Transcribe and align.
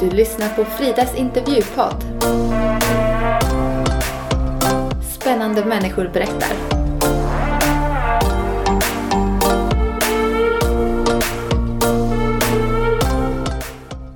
Du 0.00 0.10
lyssnar 0.10 0.48
på 0.48 0.64
Fridas 0.64 1.14
intervjupodd. 1.14 2.04
Spännande 5.02 5.64
människor 5.64 6.10
berättar. 6.12 6.48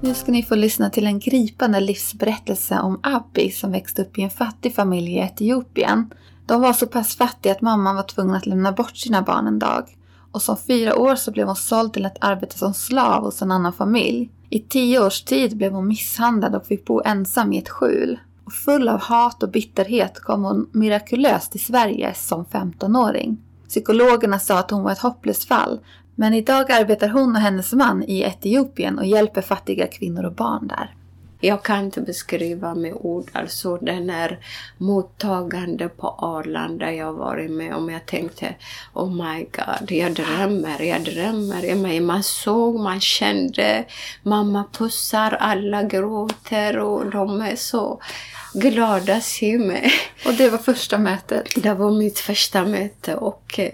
Nu 0.00 0.14
ska 0.14 0.32
ni 0.32 0.43
få 0.43 0.55
lyssna 0.55 0.91
till 0.91 1.07
en 1.07 1.18
gripande 1.18 1.80
livsberättelse 1.80 2.80
om 2.80 3.01
Abby 3.03 3.51
som 3.51 3.73
växte 3.73 4.03
upp 4.03 4.19
i 4.19 4.23
en 4.23 4.30
fattig 4.30 4.75
familj 4.75 5.12
i 5.12 5.19
Etiopien. 5.19 6.11
De 6.46 6.61
var 6.61 6.73
så 6.73 6.87
pass 6.87 7.16
fattiga 7.16 7.53
att 7.53 7.61
mamman 7.61 7.96
var 7.96 8.03
tvungen 8.03 8.35
att 8.35 8.46
lämna 8.46 8.73
bort 8.73 8.96
sina 8.96 9.23
barn 9.23 9.46
en 9.46 9.59
dag. 9.59 9.85
Och 10.32 10.43
som 10.43 10.57
fyra 10.57 10.96
år 10.96 11.16
så 11.16 11.30
blev 11.30 11.46
hon 11.46 11.57
såld 11.57 11.93
till 11.93 12.07
att 12.07 12.16
arbeta 12.21 12.59
som 12.59 12.75
slav 12.75 13.25
hos 13.25 13.43
en 13.43 13.51
annan 13.51 13.73
familj. 13.73 14.30
I 14.54 14.58
tio 14.61 15.00
års 15.07 15.22
tid 15.22 15.57
blev 15.57 15.72
hon 15.72 15.89
misshandlad 15.89 16.54
och 16.54 16.67
fick 16.67 16.85
bo 16.85 17.03
ensam 17.04 17.53
i 17.53 17.58
ett 17.58 17.68
skjul. 17.68 18.18
Och 18.44 18.53
full 18.53 18.89
av 18.89 19.00
hat 19.00 19.43
och 19.43 19.50
bitterhet 19.50 20.21
kom 20.21 20.44
hon 20.44 20.68
mirakulöst 20.72 21.53
till 21.53 21.64
Sverige 21.64 22.14
som 22.14 22.44
15-åring. 22.44 23.39
Psykologerna 23.68 24.39
sa 24.39 24.58
att 24.58 24.71
hon 24.71 24.82
var 24.82 24.93
ett 24.93 24.99
hopplöst 24.99 25.44
fall, 25.44 25.80
men 26.14 26.35
idag 26.35 26.72
arbetar 26.72 27.08
hon 27.08 27.36
och 27.36 27.43
hennes 27.43 27.72
man 27.72 28.03
i 28.03 28.21
Etiopien 28.21 28.99
och 28.99 29.07
hjälper 29.07 29.43
fattiga 29.43 29.86
kvinnor 29.86 30.25
och 30.25 30.35
barn 30.35 30.68
där. 30.68 30.94
Jag 31.44 31.62
kan 31.62 31.84
inte 31.84 32.00
beskriva 32.00 32.75
med 32.75 32.92
ord, 32.94 33.30
alltså 33.33 33.77
den 33.77 34.11
här 34.11 34.39
mottagande 34.78 35.89
på 35.89 36.08
Arlanda 36.08 36.92
jag 36.92 37.12
varit 37.12 37.50
med 37.50 37.75
om. 37.75 37.91
Jag 37.91 38.06
tänkte, 38.06 38.55
oh 38.92 39.11
my 39.14 39.44
god, 39.44 39.91
jag 39.91 40.12
drömmer, 40.12 40.83
jag 40.83 41.05
drömmer. 41.05 42.00
Man 42.00 42.22
såg, 42.22 42.80
man 42.80 43.00
kände, 43.00 43.84
mamma 44.22 44.64
pussar, 44.72 45.33
alla 45.33 45.83
gråter 45.83 46.78
och 46.78 47.10
de 47.10 47.41
är 47.41 47.56
så 47.56 48.00
glada 48.54 49.20
se 49.20 49.58
mig. 49.58 49.92
Och 50.26 50.34
det 50.34 50.48
var 50.48 50.58
första 50.58 50.98
mötet? 50.98 51.48
Det 51.56 51.74
var 51.74 51.91
mitt 51.91 52.19
första 52.19 52.64
möte 52.64 53.14
och 53.16 53.58
eh, 53.58 53.72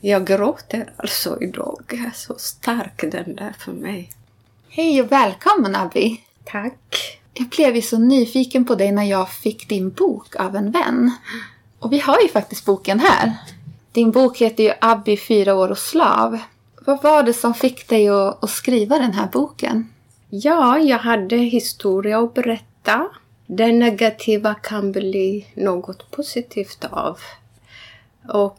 jag 0.00 0.26
gråter 0.26 0.92
alltså 0.96 1.38
idag. 1.40 2.12
Så 2.14 2.34
stark 2.38 3.04
den 3.12 3.36
där 3.36 3.54
för 3.58 3.72
mig. 3.72 4.10
Hej 4.74 5.02
och 5.02 5.12
välkommen 5.12 5.76
Abby! 5.76 6.20
Tack! 6.44 7.18
Jag 7.34 7.48
blev 7.48 7.76
ju 7.76 7.82
så 7.82 7.98
nyfiken 7.98 8.64
på 8.64 8.74
dig 8.74 8.92
när 8.92 9.04
jag 9.04 9.30
fick 9.30 9.68
din 9.68 9.90
bok 9.90 10.36
av 10.36 10.56
en 10.56 10.70
vän. 10.70 11.10
Och 11.78 11.92
vi 11.92 11.98
har 11.98 12.20
ju 12.22 12.28
faktiskt 12.28 12.64
boken 12.64 13.00
här. 13.00 13.32
Din 13.92 14.10
bok 14.10 14.38
heter 14.38 14.64
ju 14.64 14.72
Abby, 14.80 15.16
fyra 15.16 15.54
år 15.54 15.70
och 15.70 15.78
slav. 15.78 16.38
Vad 16.86 17.02
var 17.02 17.22
det 17.22 17.32
som 17.32 17.54
fick 17.54 17.88
dig 17.88 18.08
att, 18.08 18.44
att 18.44 18.50
skriva 18.50 18.98
den 18.98 19.12
här 19.12 19.28
boken? 19.32 19.88
Ja, 20.30 20.78
jag 20.78 20.98
hade 20.98 21.36
historia 21.36 22.18
att 22.18 22.34
berätta. 22.34 23.08
Det 23.46 23.72
negativa 23.72 24.54
kan 24.54 24.92
bli 24.92 25.46
något 25.54 26.10
positivt 26.10 26.84
av. 26.90 27.18
Och 28.28 28.58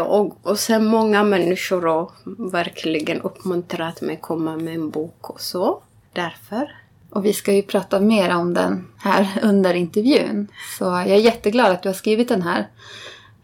och, 0.00 0.38
och 0.42 0.58
sen 0.58 0.86
många 0.86 1.22
människor 1.24 1.82
har 1.82 2.10
verkligen 2.50 3.20
uppmuntrat 3.20 4.00
mig 4.00 4.14
att 4.14 4.22
komma 4.22 4.56
med 4.56 4.74
en 4.74 4.90
bok 4.90 5.30
och 5.30 5.40
så. 5.40 5.82
Därför. 6.12 6.76
Och 7.10 7.24
vi 7.24 7.32
ska 7.32 7.52
ju 7.52 7.62
prata 7.62 8.00
mer 8.00 8.34
om 8.36 8.54
den 8.54 8.88
här 8.98 9.28
under 9.42 9.74
intervjun. 9.74 10.48
Så 10.78 10.84
jag 10.84 11.06
är 11.06 11.16
jätteglad 11.16 11.72
att 11.72 11.82
du 11.82 11.88
har 11.88 11.94
skrivit 11.94 12.28
den 12.28 12.42
här. 12.42 12.68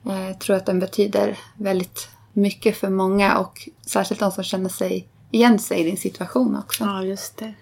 Jag 0.03 0.39
tror 0.39 0.57
att 0.57 0.67
den 0.67 0.81
betyder 0.81 1.39
väldigt 1.55 2.09
mycket 2.33 2.77
för 2.77 2.91
många 2.91 3.39
och 3.39 3.69
särskilt 3.87 4.21
de 4.21 4.33
som 4.33 4.45
känner 4.45 4.69
sig 4.69 5.09
igen 5.31 5.59
sig 5.59 5.81
i 5.81 5.85
din 5.85 5.97
situation 5.97 6.57
också. 6.57 6.85
Ja, 6.85 7.05
just 7.05 7.37
det. 7.37 7.55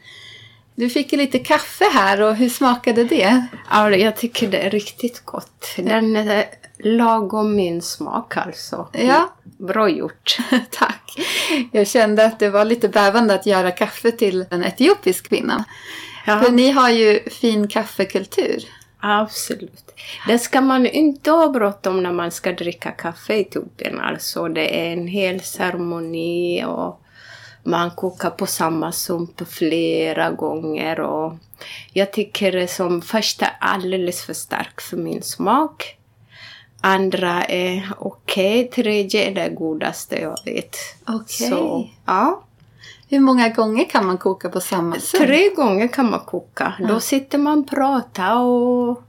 Du 0.75 0.91
fick 0.91 1.13
ju 1.13 1.19
lite 1.19 1.39
kaffe 1.39 1.85
här 1.93 2.21
och 2.21 2.37
hur 2.37 2.49
smakade 2.49 3.05
det? 3.05 3.47
Ja, 3.71 3.91
jag 3.91 4.17
tycker 4.17 4.49
det 4.49 4.59
är 4.59 4.71
riktigt 4.71 5.25
gott. 5.25 5.67
Den 5.77 6.17
är 6.17 6.45
lagom 6.79 7.57
min 7.57 7.83
smak 7.83 8.37
alltså. 8.37 8.89
Ja. 8.93 9.33
Bra 9.43 9.89
gjort. 9.89 10.39
Tack. 10.71 11.13
Jag 11.73 11.87
kände 11.87 12.25
att 12.25 12.39
det 12.39 12.51
var 12.51 12.65
lite 12.65 12.89
bävande 12.89 13.35
att 13.35 13.47
göra 13.47 13.71
kaffe 13.71 14.13
till 14.13 14.45
en 14.51 14.65
etiopisk 14.65 15.29
kvinna. 15.29 15.65
Ja. 16.27 16.41
För 16.41 16.53
ni 16.53 16.71
har 16.71 16.91
ju 16.91 17.31
fin 17.31 17.69
kaffekultur. 17.69 18.65
Absolut. 19.01 19.95
Det 20.27 20.39
ska 20.39 20.61
man 20.61 20.87
inte 20.87 21.31
ha 21.31 21.49
bråttom 21.49 22.03
när 22.03 22.13
man 22.13 22.31
ska 22.31 22.53
dricka 22.53 22.91
kaffe 22.91 23.35
i 23.35 23.41
Etiopien. 23.41 24.01
Alltså 24.01 24.49
det 24.49 24.81
är 24.81 24.93
en 24.93 25.07
hel 25.07 25.41
ceremoni 25.41 26.65
och 26.65 27.01
man 27.63 27.91
kokar 27.91 28.31
på 28.31 28.47
samma 28.47 28.93
sump 28.93 29.49
flera 29.49 30.31
gånger. 30.31 31.01
Och 31.01 31.35
jag 31.93 32.13
tycker 32.13 32.53
det 32.53 32.69
som 32.69 33.03
första 33.03 33.47
alldeles 33.61 34.25
för 34.25 34.35
stark 34.35 34.81
för 34.81 34.97
min 34.97 35.23
smak. 35.23 35.97
Andra 36.87 37.45
är 37.45 37.93
okej. 37.99 38.65
Okay. 38.65 38.83
Tredje 38.83 39.31
är 39.31 39.35
det 39.35 39.49
godaste 39.49 40.21
jag 40.21 40.37
vet. 40.45 40.77
Okej. 41.07 41.53
Okay. 41.53 41.91
Ja. 42.05 42.43
Hur 43.09 43.21
många 43.21 43.49
gånger 43.49 43.85
kan 43.85 44.07
man 44.07 44.19
koka 44.19 44.49
på 44.49 44.61
samma 44.61 45.01
sump? 45.01 45.25
Tre 45.25 45.49
gånger 45.55 45.89
kan 45.89 46.11
man 46.11 46.21
koka. 46.21 46.75
Ja. 46.79 46.87
Då 46.87 47.01
sitter 47.01 47.39
man 47.39 47.59
och 47.59 47.69
pratar 47.69 48.37
och, 48.37 49.03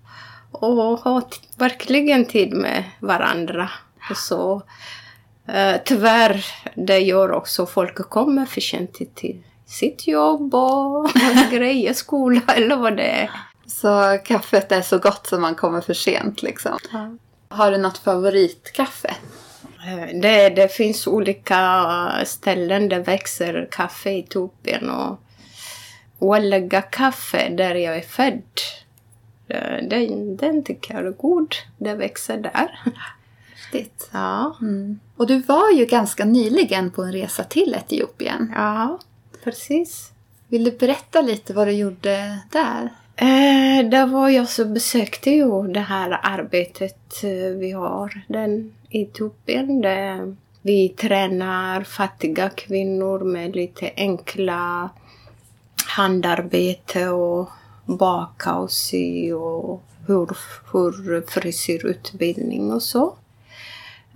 och 0.51 0.99
har 0.99 1.23
verkligen 1.57 2.25
tid 2.25 2.53
med 2.53 2.83
varandra. 2.99 3.69
Och 4.09 4.17
så. 4.17 4.55
Uh, 5.49 5.75
tyvärr, 5.85 6.45
det 6.75 6.99
gör 6.99 7.31
också 7.31 7.65
folk 7.65 8.09
kommer 8.09 8.45
för 8.45 8.61
sent 8.61 8.93
till 9.15 9.43
sitt 9.65 10.07
jobb 10.07 10.55
och 10.55 11.09
grejer, 11.51 11.93
skola 11.93 12.41
eller 12.47 12.75
vad 12.75 12.97
det 12.97 13.09
är. 13.09 13.31
Så 13.67 14.17
kaffet 14.25 14.71
är 14.71 14.81
så 14.81 14.97
gott 14.97 15.27
som 15.27 15.41
man 15.41 15.55
kommer 15.55 15.81
för 15.81 15.93
sent 15.93 16.43
liksom? 16.43 16.77
Ja. 16.91 17.17
Har 17.49 17.71
du 17.71 17.77
något 17.77 17.97
favoritkaffe? 17.97 19.15
Eh, 19.87 20.19
det, 20.21 20.49
det 20.49 20.71
finns 20.71 21.07
olika 21.07 22.21
ställen 22.25 22.89
där 22.89 22.99
växer 22.99 23.67
kaffe 23.71 24.09
i 24.09 24.19
Etiopien 24.19 24.89
och 24.89 25.19
Ouallaga 26.19 26.81
kaffe 26.81 27.49
där 27.49 27.75
jag 27.75 27.97
är 27.97 28.01
född. 28.01 28.41
Eh, 29.47 29.87
den, 29.89 30.37
den 30.37 30.63
tycker 30.63 30.93
jag 30.93 31.05
är 31.05 31.11
god. 31.11 31.55
Det 31.77 31.93
växer 31.93 32.37
där. 32.37 32.79
Häftigt. 33.55 34.09
Ja. 34.11 34.57
Mm. 34.61 34.99
Och 35.15 35.27
du 35.27 35.39
var 35.39 35.71
ju 35.71 35.85
ganska 35.85 36.25
nyligen 36.25 36.91
på 36.91 37.03
en 37.03 37.11
resa 37.11 37.43
till 37.43 37.75
Etiopien. 37.77 38.53
Ja, 38.55 38.99
precis. 39.43 40.11
Vill 40.47 40.63
du 40.63 40.71
berätta 40.71 41.21
lite 41.21 41.53
vad 41.53 41.67
du 41.67 41.71
gjorde 41.71 42.39
där? 42.51 42.89
Eh, 43.19 43.89
där 43.89 44.07
var 44.07 44.29
jag 44.29 44.49
så 44.49 44.65
besökte 44.65 45.29
ju 45.29 45.67
det 45.67 45.79
här 45.79 46.19
arbetet 46.23 47.23
eh, 47.23 47.57
vi 47.57 47.71
har 47.71 48.21
den 48.27 48.73
i 48.89 49.01
Etiopien. 49.01 49.81
Där 49.81 50.35
vi 50.61 50.89
tränar 50.89 51.83
fattiga 51.83 52.49
kvinnor 52.49 53.19
med 53.19 53.55
lite 53.55 53.91
enkla 53.95 54.89
handarbete 55.87 57.09
och 57.09 57.49
baka 57.85 58.55
och 58.55 58.71
sy 58.71 59.33
och 59.33 59.83
hur, 60.07 60.37
hur 60.73 61.21
frisyrutbildning 61.27 62.71
och 62.71 62.83
så. 62.83 63.15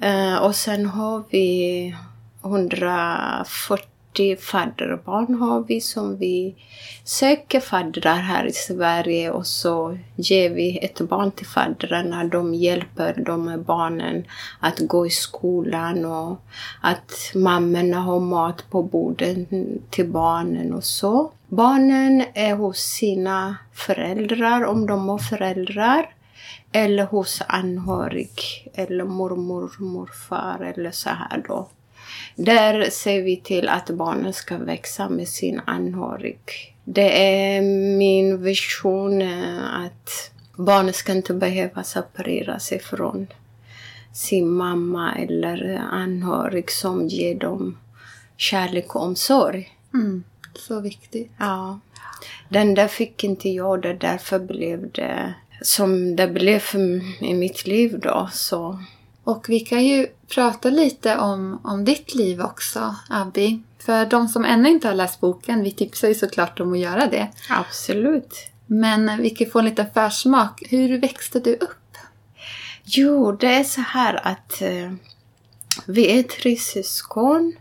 Eh, 0.01 0.35
och 0.35 0.55
sen 0.55 0.85
har 0.85 1.23
vi 1.29 1.95
140 2.43 3.90
40 4.11 4.35
fadderbarn 4.35 5.35
har 5.35 5.63
vi 5.63 5.81
som 5.81 6.17
vi 6.17 6.55
söker 7.03 7.59
faddrar 7.59 8.15
här 8.15 8.45
i 8.45 8.51
Sverige 8.51 9.31
och 9.31 9.47
så 9.47 9.97
ger 10.15 10.49
vi 10.49 10.77
ett 10.77 11.01
barn 11.01 11.31
till 11.31 11.47
faddrarna. 11.47 12.23
De 12.23 12.53
hjälper 12.53 13.23
de 13.25 13.63
barnen 13.67 14.23
att 14.59 14.79
gå 14.79 15.07
i 15.07 15.09
skolan 15.09 16.05
och 16.05 16.41
att 16.81 17.31
mammorna 17.35 17.99
har 17.99 18.19
mat 18.19 18.69
på 18.69 18.83
borden 18.83 19.47
till 19.89 20.07
barnen 20.07 20.73
och 20.73 20.83
så. 20.83 21.31
Barnen 21.47 22.23
är 22.33 22.55
hos 22.55 22.77
sina 22.77 23.57
föräldrar 23.73 24.65
om 24.65 24.85
de 24.87 25.09
har 25.09 25.17
föräldrar 25.17 26.13
eller 26.71 27.05
hos 27.05 27.41
anhörig 27.47 28.31
eller 28.73 29.03
mormor, 29.03 29.71
morfar 29.79 30.73
eller 30.75 30.91
så 30.91 31.09
här 31.09 31.43
då. 31.47 31.67
Där 32.45 32.89
ser 32.89 33.21
vi 33.21 33.37
till 33.37 33.69
att 33.69 33.89
barnen 33.89 34.33
ska 34.33 34.57
växa 34.57 35.09
med 35.09 35.27
sin 35.27 35.61
anhörig. 35.65 36.39
Det 36.83 37.25
är 37.25 37.61
min 37.97 38.43
vision 38.43 39.21
eh, 39.21 39.85
att 39.85 40.31
barnen 40.55 40.93
ska 40.93 41.11
inte 41.11 41.33
behöva 41.33 41.83
separera 41.83 42.59
sig 42.59 42.79
från 42.79 43.27
sin 44.13 44.49
mamma 44.49 45.15
eller 45.15 45.81
anhörig 45.91 46.71
som 46.71 47.07
ger 47.07 47.35
dem 47.35 47.77
kärlek 48.37 48.95
och 48.95 49.01
omsorg. 49.01 49.77
Mm, 49.93 50.23
så 50.55 50.79
viktigt. 50.79 51.31
Ja. 51.37 51.79
Den 52.49 52.73
där 52.73 52.87
fick 52.87 53.23
inte 53.23 53.49
jag 53.49 53.81
det, 53.81 53.93
därför 53.93 54.39
blev 54.39 54.91
det 54.91 55.33
som 55.61 56.15
det 56.15 56.27
blev 56.27 56.63
i 57.19 57.33
mitt 57.33 57.67
liv 57.67 57.99
då. 57.99 58.29
Så 58.33 58.79
Och 59.23 59.45
vi 59.49 59.59
kan 59.59 59.85
ju 59.85 60.07
prata 60.27 60.69
lite 60.69 61.17
om, 61.17 61.61
om 61.63 61.85
ditt 61.85 62.15
liv 62.15 62.41
också, 62.41 62.95
Abby. 63.09 63.59
För 63.79 64.05
de 64.05 64.27
som 64.27 64.45
ännu 64.45 64.69
inte 64.69 64.87
har 64.87 64.95
läst 64.95 65.19
boken, 65.19 65.63
vi 65.63 65.71
tipsar 65.71 66.07
ju 66.07 66.15
såklart 66.15 66.59
om 66.59 66.73
att 66.73 66.79
göra 66.79 67.07
det. 67.07 67.27
Absolut. 67.49 68.51
Men 68.67 69.21
vi 69.21 69.29
kan 69.29 69.51
få 69.51 69.59
en 69.59 69.65
liten 69.65 69.91
försmak. 69.93 70.63
Hur 70.69 71.01
växte 71.01 71.39
du 71.39 71.55
upp? 71.55 71.97
Jo, 72.83 73.31
det 73.31 73.53
är 73.53 73.63
så 73.63 73.81
här 73.81 74.27
att 74.27 74.61
eh, 74.61 74.91
vi 75.85 76.19
är 76.19 76.23
tre 76.23 76.55
syskon. 76.55 77.53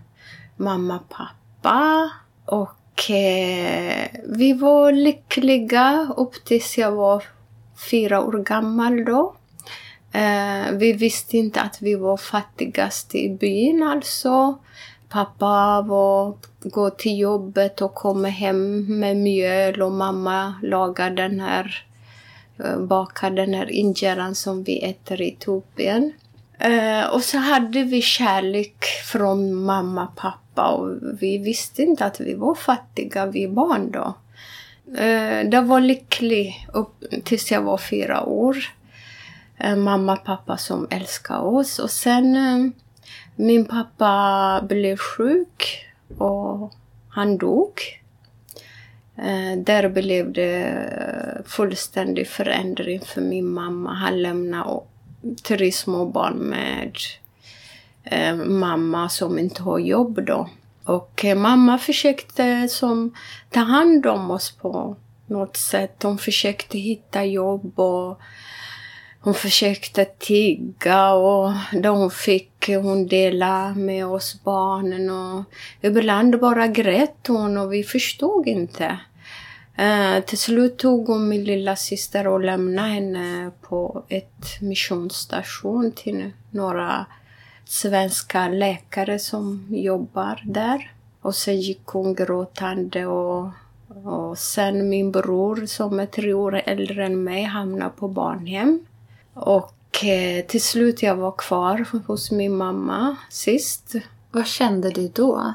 Mamma, 0.56 0.98
pappa 0.98 2.10
och 2.44 3.10
eh, 3.10 4.08
vi 4.28 4.52
var 4.52 4.92
lyckliga 4.92 6.14
upp 6.16 6.44
tills 6.44 6.78
jag 6.78 6.92
var 6.92 7.24
fyra 7.90 8.20
år 8.20 8.32
gammal 8.32 9.04
då. 9.04 9.36
Eh, 10.12 10.72
vi 10.72 10.92
visste 10.92 11.36
inte 11.36 11.60
att 11.60 11.82
vi 11.82 11.94
var 11.94 12.16
fattigast 12.16 13.14
i 13.14 13.28
byn 13.28 13.82
alltså. 13.82 14.58
Pappa 15.08 15.82
var, 15.82 16.34
går 16.62 16.90
till 16.90 17.18
jobbet 17.18 17.80
och 17.82 17.94
kommer 17.94 18.28
hem 18.28 18.86
med 19.00 19.16
mjöl 19.16 19.82
och 19.82 19.92
mamma 19.92 20.54
lagar 20.62 21.10
den 21.10 21.40
här, 21.40 21.84
eh, 22.58 22.78
bakar 22.78 23.30
den 23.30 23.54
här 23.54 23.70
injeran 23.70 24.34
som 24.34 24.64
vi 24.64 24.82
äter 24.82 25.20
i 25.20 25.28
Etiopien. 25.28 26.12
Eh, 26.58 27.06
och 27.06 27.22
så 27.22 27.38
hade 27.38 27.84
vi 27.84 28.02
kärlek 28.02 28.84
från 29.04 29.54
mamma 29.54 30.04
och 30.08 30.16
pappa 30.16 30.68
och 30.68 30.96
vi 31.20 31.38
visste 31.38 31.82
inte 31.82 32.04
att 32.04 32.20
vi 32.20 32.34
var 32.34 32.54
fattiga, 32.54 33.26
vi 33.26 33.48
barn 33.48 33.90
då. 33.90 34.14
Eh, 34.96 35.48
det 35.48 35.60
var 35.60 35.80
lycklig 35.80 36.66
upp 36.72 37.04
tills 37.24 37.50
jag 37.50 37.62
var 37.62 37.78
fyra 37.78 38.24
år. 38.24 38.56
Eh, 39.60 39.76
mamma 39.76 40.12
och 40.12 40.24
pappa 40.24 40.56
som 40.56 40.86
älskade 40.90 41.40
oss. 41.40 41.78
Och 41.78 41.90
sen 41.90 42.36
eh, 42.36 42.70
min 43.36 43.64
pappa 43.64 44.64
blev 44.68 44.96
sjuk 44.96 45.86
och 46.18 46.72
han 47.08 47.38
dog. 47.38 47.72
Eh, 49.16 49.58
där 49.58 49.88
blev 49.88 50.32
det 50.32 50.86
fullständig 51.46 52.28
förändring 52.28 53.00
för 53.00 53.20
min 53.20 53.46
mamma. 53.46 53.94
Han 53.94 54.22
lämnade 54.22 54.80
tre 55.42 55.72
små 55.72 56.06
barn 56.06 56.34
med 56.34 56.96
mamma 58.46 59.08
som 59.08 59.38
inte 59.38 59.62
har 59.62 59.78
jobb 59.78 60.24
då. 60.26 60.48
Och 60.84 61.24
mamma 61.36 61.78
försökte 61.78 62.68
som 62.68 63.14
ta 63.50 63.60
hand 63.60 64.06
om 64.06 64.30
oss 64.30 64.50
på 64.50 64.96
något 65.26 65.56
sätt. 65.56 66.02
Hon 66.02 66.18
försökte 66.18 66.78
hitta 66.78 67.24
jobb 67.24 67.78
och 67.80 68.20
hon 69.20 69.34
försökte 69.34 70.04
tigga 70.04 71.12
och 71.12 71.52
då 71.72 71.88
hon 71.88 72.10
fick 72.10 72.68
hon 72.68 73.06
dela 73.06 73.74
med 73.74 74.06
oss 74.06 74.40
barnen 74.44 75.10
och 75.10 75.44
ibland 75.80 76.40
bara 76.40 76.66
grät 76.66 77.26
hon 77.26 77.58
och 77.58 77.72
vi 77.72 77.82
förstod 77.82 78.46
inte. 78.46 78.98
Uh, 79.80 80.20
till 80.20 80.38
slut 80.38 80.78
tog 80.78 81.06
hon 81.06 81.28
min 81.28 81.44
lilla 81.44 81.76
syster 81.76 82.26
och 82.26 82.40
lämnade 82.40 82.88
henne 82.88 83.50
på 83.60 84.04
ett 84.08 84.60
missionsstation 84.60 85.92
till 85.92 86.30
några 86.50 87.06
svenska 87.64 88.48
läkare 88.48 89.18
som 89.18 89.66
jobbar 89.70 90.42
där. 90.44 90.92
Och 91.22 91.34
sen 91.34 91.60
gick 91.60 91.86
hon 91.86 92.14
gråtande 92.14 93.06
och, 93.06 93.48
och 94.04 94.38
sen 94.38 94.88
min 94.88 95.12
bror 95.12 95.66
som 95.66 96.00
är 96.00 96.06
tre 96.06 96.32
år 96.32 96.62
äldre 96.64 97.06
än 97.06 97.24
mig 97.24 97.42
hamnade 97.42 97.90
på 97.96 98.08
barnhem. 98.08 98.86
Och 99.34 100.04
eh, 100.04 100.44
till 100.46 100.62
slut 100.62 101.02
jag 101.02 101.16
var 101.16 101.32
kvar 101.32 101.86
hos 102.06 102.30
min 102.30 102.56
mamma 102.56 103.16
sist. 103.30 103.94
Vad 104.30 104.46
kände 104.46 104.90
du 104.90 105.08
då? 105.08 105.54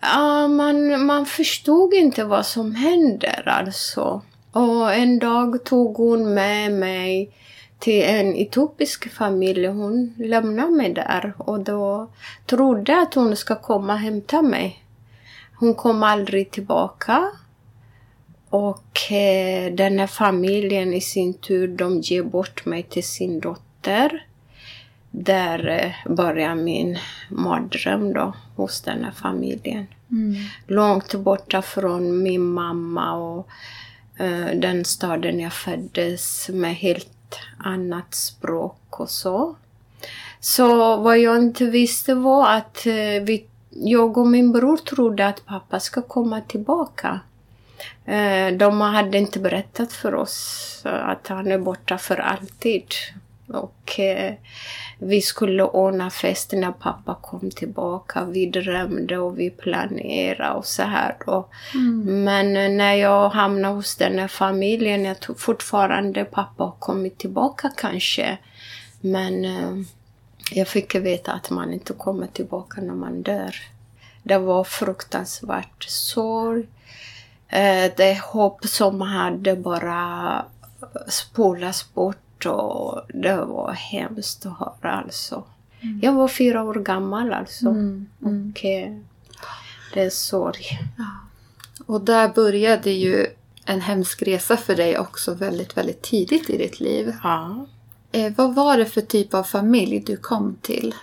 Ja, 0.00 0.48
man, 0.48 1.06
man 1.06 1.26
förstod 1.26 1.94
inte 1.94 2.24
vad 2.24 2.46
som 2.46 2.74
händer 2.74 3.48
alltså. 3.48 4.22
Och 4.52 4.94
en 4.94 5.18
dag 5.18 5.64
tog 5.64 5.96
hon 5.96 6.34
med 6.34 6.72
mig 6.72 7.30
till 7.78 8.02
en 8.02 8.36
etiopisk 8.36 9.12
familj. 9.12 9.66
Hon 9.66 10.14
lämnade 10.18 10.70
mig 10.70 10.92
där 10.92 11.34
och 11.38 11.60
då 11.60 12.08
trodde 12.46 13.00
att 13.02 13.14
hon 13.14 13.36
ska 13.36 13.54
komma 13.54 13.92
och 13.92 13.98
hämta 13.98 14.42
mig. 14.42 14.84
Hon 15.54 15.74
kom 15.74 16.02
aldrig 16.02 16.50
tillbaka. 16.50 17.30
Och 18.50 19.12
eh, 19.12 19.72
den 19.72 19.98
här 19.98 20.06
familjen 20.06 20.94
i 20.94 21.00
sin 21.00 21.34
tur, 21.34 21.68
de 21.68 22.00
ger 22.00 22.22
bort 22.22 22.66
mig 22.66 22.82
till 22.82 23.04
sin 23.04 23.40
dotter. 23.40 24.26
Där 25.10 25.68
eh, 25.68 26.14
börjar 26.14 26.54
min 26.54 26.98
mardröm 27.30 28.12
då, 28.12 28.34
hos 28.56 28.80
den 28.80 29.04
här 29.04 29.12
familjen. 29.12 29.86
Mm. 30.10 30.34
Långt 30.66 31.14
borta 31.14 31.62
från 31.62 32.22
min 32.22 32.44
mamma 32.44 33.14
och 33.14 33.48
eh, 34.18 34.46
den 34.54 34.84
staden 34.84 35.40
jag 35.40 35.52
föddes 35.52 36.48
med 36.52 36.74
helt 36.74 37.38
annat 37.58 38.14
språk 38.14 39.00
och 39.00 39.10
så. 39.10 39.56
Så 40.40 40.96
vad 40.96 41.18
jag 41.18 41.36
inte 41.38 41.64
visste 41.64 42.14
var 42.14 42.50
att 42.52 42.86
eh, 42.86 43.22
vi, 43.22 43.46
jag 43.70 44.18
och 44.18 44.26
min 44.26 44.52
bror 44.52 44.76
trodde 44.76 45.26
att 45.26 45.46
pappa 45.46 45.80
ska 45.80 46.02
komma 46.02 46.40
tillbaka. 46.40 47.20
Eh, 48.04 48.56
de 48.56 48.80
hade 48.80 49.18
inte 49.18 49.38
berättat 49.38 49.92
för 49.92 50.14
oss 50.14 50.82
att 50.84 51.28
han 51.28 51.52
är 51.52 51.58
borta 51.58 51.98
för 51.98 52.16
alltid. 52.16 52.84
Och 53.48 54.00
eh, 54.00 54.34
vi 54.98 55.20
skulle 55.20 55.62
ordna 55.62 56.10
fest 56.10 56.52
när 56.52 56.72
pappa 56.72 57.14
kom 57.22 57.50
tillbaka. 57.50 58.24
Vi 58.24 58.46
drömde 58.46 59.18
och 59.18 59.38
vi 59.38 59.50
planerade 59.50 60.54
och 60.54 60.66
så 60.66 60.82
här. 60.82 61.16
Då. 61.26 61.48
Mm. 61.74 62.24
Men 62.24 62.76
när 62.76 62.94
jag 62.94 63.28
hamnade 63.28 63.74
hos 63.74 63.96
den 63.96 64.18
här 64.18 64.28
familjen, 64.28 65.04
jag 65.04 65.20
tror 65.20 65.36
fortfarande 65.36 66.24
pappa 66.24 66.64
har 66.64 66.74
kommit 66.78 67.18
tillbaka 67.18 67.70
kanske. 67.76 68.38
Men 69.00 69.44
eh, 69.44 69.84
jag 70.50 70.68
fick 70.68 70.94
veta 70.94 71.32
att 71.32 71.50
man 71.50 71.72
inte 71.72 71.92
kommer 71.92 72.26
tillbaka 72.26 72.80
när 72.80 72.94
man 72.94 73.22
dör. 73.22 73.54
Det 74.22 74.38
var 74.38 74.64
fruktansvärt 74.64 75.84
sorg. 75.84 76.66
Eh, 77.48 77.92
det 77.96 78.20
hopp 78.20 78.66
som 78.66 79.00
hade 79.00 79.56
bara 79.56 80.44
spolats 81.08 81.94
bort 81.94 82.46
och 82.46 83.00
det 83.14 83.36
var 83.36 83.72
hemskt 83.72 84.46
att 84.46 84.58
höra 84.58 84.92
alltså. 84.92 85.44
Mm. 85.80 86.00
Jag 86.02 86.12
var 86.12 86.28
fyra 86.28 86.62
år 86.62 86.74
gammal 86.74 87.32
alltså. 87.32 87.68
Mm. 87.68 88.06
Mm. 88.22 88.52
Och 88.52 88.64
eh, 88.64 88.96
det 89.94 90.02
är 90.02 90.10
sorg. 90.10 90.78
Ja. 90.98 91.04
Och 91.86 92.00
där 92.00 92.28
började 92.28 92.90
ju 92.90 93.26
en 93.64 93.80
hemsk 93.80 94.22
resa 94.22 94.56
för 94.56 94.76
dig 94.76 94.98
också 94.98 95.34
väldigt, 95.34 95.76
väldigt 95.76 96.02
tidigt 96.02 96.50
i 96.50 96.56
ditt 96.56 96.80
liv. 96.80 97.14
Ja. 97.22 97.66
Eh, 98.12 98.32
vad 98.36 98.54
var 98.54 98.78
det 98.78 98.86
för 98.86 99.00
typ 99.00 99.34
av 99.34 99.42
familj 99.42 100.00
du 100.00 100.16
kom 100.16 100.56
till? 100.62 100.94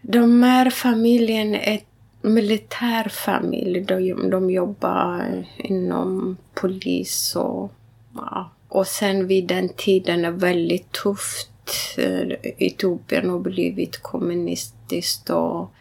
De 0.00 0.42
här 0.42 0.70
familjen 0.70 1.54
är 1.54 1.80
militärfamilj. 2.22 3.80
De, 3.80 4.30
de 4.30 4.50
jobbar 4.50 5.44
inom 5.56 6.36
polis 6.54 7.36
och 7.36 7.72
ja. 8.14 8.50
Och 8.68 8.86
sen 8.86 9.26
vid 9.26 9.46
den 9.46 9.68
tiden 9.68 10.24
är 10.24 10.30
väldigt 10.30 10.92
tufft. 10.92 11.50
Eh, 11.96 12.22
Etiopien 12.42 13.30
har 13.30 13.38
blivit 13.38 14.02
kommunistiskt 14.02 15.30
och 15.30 15.72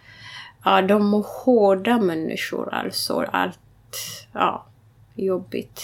ja, 0.64 0.82
de 0.82 1.14
är 1.14 1.24
hårda 1.46 1.98
människor 2.00 2.74
alltså. 2.74 3.26
Allt, 3.32 3.60
ja, 4.34 4.66
jobbigt. 5.16 5.82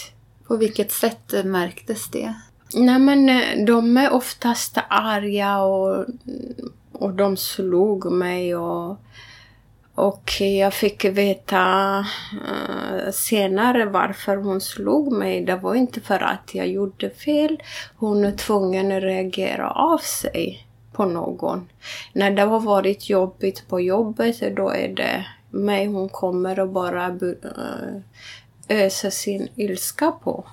På 0.47 0.57
vilket 0.57 0.91
sätt 0.91 1.45
märktes 1.45 2.09
det? 2.09 2.33
Nej 2.73 2.99
men 2.99 3.29
eh, 3.29 3.65
de 3.65 3.97
är 3.97 4.13
oftast 4.13 4.77
arga 4.89 5.59
och, 5.59 6.05
och 6.91 7.13
de 7.13 7.37
slog 7.37 8.11
mig 8.11 8.55
och 8.55 8.97
och 9.95 10.41
jag 10.41 10.73
fick 10.73 11.05
veta 11.05 11.99
uh, 12.33 13.11
senare 13.11 13.85
varför 13.85 14.37
hon 14.37 14.61
slog 14.61 15.11
mig. 15.11 15.45
Det 15.45 15.55
var 15.55 15.75
inte 15.75 16.01
för 16.01 16.19
att 16.19 16.55
jag 16.55 16.67
gjorde 16.67 17.09
fel. 17.09 17.61
Hon 17.95 18.25
är 18.25 18.31
tvungen 18.31 18.91
att 18.91 19.03
reagera 19.03 19.71
av 19.71 19.97
sig 19.97 20.67
på 20.91 21.05
någon. 21.05 21.69
När 22.13 22.31
det 22.31 22.41
har 22.41 22.59
varit 22.59 23.09
jobbigt 23.09 23.67
på 23.67 23.79
jobbet, 23.79 24.55
då 24.55 24.69
är 24.69 24.87
det 24.87 25.25
mig 25.49 25.85
hon 25.85 26.09
kommer 26.09 26.59
och 26.59 26.69
bara 26.69 27.09
uh, 27.09 27.99
ösa 28.69 29.11
sin 29.11 29.47
ilska 29.55 30.11
på. 30.11 30.45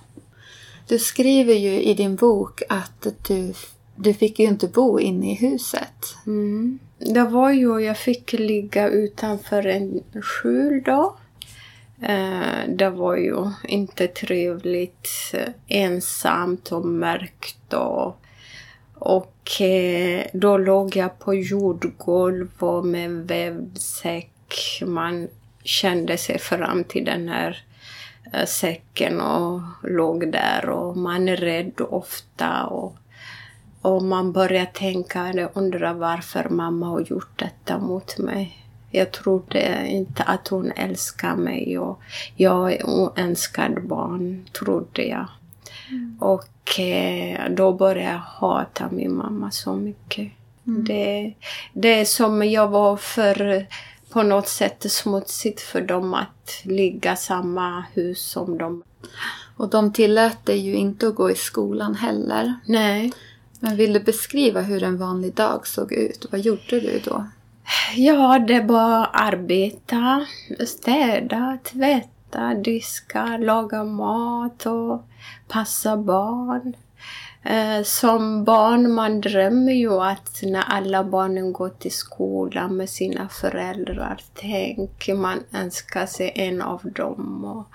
Du 0.88 0.99
skriver 0.99 1.54
ju 1.54 1.82
i 1.82 1.94
din 1.94 2.16
bok 2.16 2.62
att 2.68 3.06
du, 3.28 3.54
du 3.97 4.14
fick 4.14 4.38
ju 4.38 4.47
inte 4.47 4.68
bo 4.68 5.00
inne 5.00 5.32
i 5.32 5.35
huset. 5.35 6.16
Mm. 6.26 6.78
Det 7.02 7.25
var 7.25 7.50
ju, 7.50 7.80
jag 7.80 7.99
fick 7.99 8.33
ligga 8.33 8.88
utanför 8.88 9.66
en 9.66 10.02
skjul 10.23 10.83
då. 10.85 11.16
Eh, 12.02 12.69
det 12.69 12.90
var 12.90 13.16
ju 13.16 13.50
inte 13.64 14.07
trevligt, 14.07 15.09
eh, 15.33 15.49
ensamt 15.69 16.73
och 16.73 16.85
mörkt 16.85 17.73
och, 17.73 18.16
Och 18.95 19.37
då 20.33 20.59
låg 20.59 20.97
jag 20.97 21.19
på 21.19 21.35
jordgolv 21.35 22.49
och 22.59 22.87
med 22.87 23.11
vävd 23.11 23.78
säck. 23.78 24.83
Man 24.87 25.28
kände 25.64 26.16
sig 26.16 26.38
fram 26.38 26.85
till 26.85 27.04
den 27.04 27.28
här 27.28 27.64
säcken 28.47 29.21
och 29.21 29.61
låg 29.83 30.33
där 30.33 30.69
och 30.69 30.97
man 30.97 31.28
är 31.28 31.37
rädd 31.37 31.80
ofta. 31.80 32.66
Och, 32.66 32.97
och 33.83 34.03
man 34.03 34.33
börjar 34.33 34.67
tänka 34.67 35.23
och 35.47 35.57
undra 35.57 35.93
varför 35.93 36.49
mamma 36.49 36.87
har 36.87 37.01
gjort 37.01 37.39
detta 37.39 37.79
mot 37.79 38.19
mig. 38.19 38.57
Jag 38.91 39.13
trodde 39.13 39.87
inte 39.87 40.23
att 40.23 40.49
hon 40.49 40.73
älskar 40.77 41.37
mig 41.37 41.79
och 41.79 42.01
jag 42.37 42.73
är 42.73 42.87
oönskad 42.87 43.87
barn, 43.87 44.45
trodde 44.53 45.03
jag. 45.03 45.27
Mm. 45.89 46.17
Och 46.21 46.81
eh, 46.81 47.51
då 47.51 47.73
började 47.73 48.11
jag 48.13 48.19
hata 48.19 48.89
min 48.91 49.17
mamma 49.17 49.51
så 49.51 49.75
mycket. 49.75 50.33
Mm. 50.67 50.85
Det, 50.85 51.35
det 51.73 52.01
är 52.01 52.05
som 52.05 52.43
jag 52.43 52.69
var 52.69 52.97
för 52.97 53.67
på 54.11 54.23
något 54.23 54.49
sätt 54.49 54.93
smutsigt 54.93 55.61
för 55.61 55.81
dem 55.81 56.15
att 56.15 56.61
ligga 56.63 57.17
samma 57.17 57.85
hus 57.93 58.23
som 58.23 58.59
dem. 58.59 58.83
Och 59.57 59.69
de 59.69 59.93
tillät 59.93 60.47
dig 60.47 60.59
ju 60.59 60.75
inte 60.75 61.09
att 61.09 61.15
gå 61.15 61.31
i 61.31 61.35
skolan 61.35 61.95
heller. 61.95 62.55
Nej. 62.65 63.13
Men 63.61 63.76
vill 63.76 63.93
du 63.93 64.00
beskriva 64.00 64.61
hur 64.61 64.83
en 64.83 64.99
vanlig 64.99 65.35
dag 65.35 65.67
såg 65.67 65.93
ut? 65.93 66.26
Vad 66.31 66.40
gjorde 66.40 66.81
du 66.81 67.00
då? 67.05 67.26
Ja, 67.97 68.38
det 68.38 68.61
var 68.61 69.11
arbeta, 69.12 70.26
städa, 70.67 71.59
tvätta, 71.64 72.55
diska, 72.55 73.37
laga 73.37 73.85
mat 73.85 74.67
och 74.67 75.05
passa 75.49 75.97
barn. 75.97 76.75
Eh, 77.43 77.83
som 77.83 78.45
barn 78.45 78.93
man 78.93 79.21
drömmer 79.21 79.73
ju 79.73 80.00
att 80.00 80.40
när 80.43 80.62
alla 80.62 81.05
barnen 81.05 81.52
går 81.52 81.69
till 81.69 81.93
skolan 81.93 82.76
med 82.76 82.88
sina 82.88 83.29
föräldrar, 83.29 84.21
tänk, 84.35 85.09
man 85.09 85.38
önskar 85.52 86.07
sig 86.07 86.33
en 86.35 86.62
av 86.62 86.81
dem. 86.93 87.45
Och, 87.45 87.67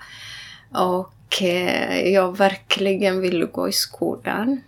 och 0.82 1.42
eh, 1.42 2.08
jag 2.08 2.36
verkligen 2.36 3.20
ville 3.20 3.46
gå 3.46 3.68
i 3.68 3.72
skolan. 3.72 4.60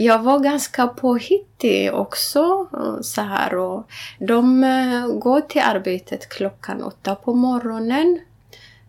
Jag 0.00 0.18
var 0.18 0.38
ganska 0.38 0.86
påhittig 0.86 1.94
också. 1.94 2.66
Så 3.02 3.20
här, 3.20 3.54
och 3.54 3.90
de 4.18 4.64
eh, 4.64 5.06
går 5.06 5.40
till 5.40 5.62
arbetet 5.64 6.28
klockan 6.28 6.82
åtta 6.82 7.14
på 7.14 7.34
morgonen. 7.34 8.20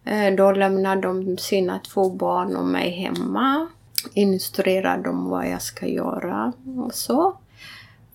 Eh, 0.06 0.36
då 0.36 0.52
lämnar 0.52 0.96
de 0.96 1.38
sina 1.38 1.80
två 1.80 2.10
barn 2.10 2.56
och 2.56 2.66
mig 2.66 2.90
hemma. 2.90 3.68
Instruerar 4.14 4.98
dem 4.98 5.30
vad 5.30 5.50
jag 5.50 5.62
ska 5.62 5.88
göra 5.88 6.54
och 6.86 6.94
så. 6.94 7.38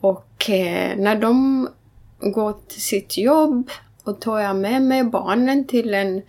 Och 0.01 0.51
eh, 0.51 0.97
när 0.97 1.17
de 1.17 1.69
går 2.21 2.55
till 2.69 2.83
sitt 2.83 3.19
jobb 3.19 3.71
och 4.05 4.21
tar 4.21 4.39
jag 4.39 4.57
med 4.57 4.83
mig 4.83 5.05
barnen 5.05 5.67
till 5.67 5.95
en 5.95 6.23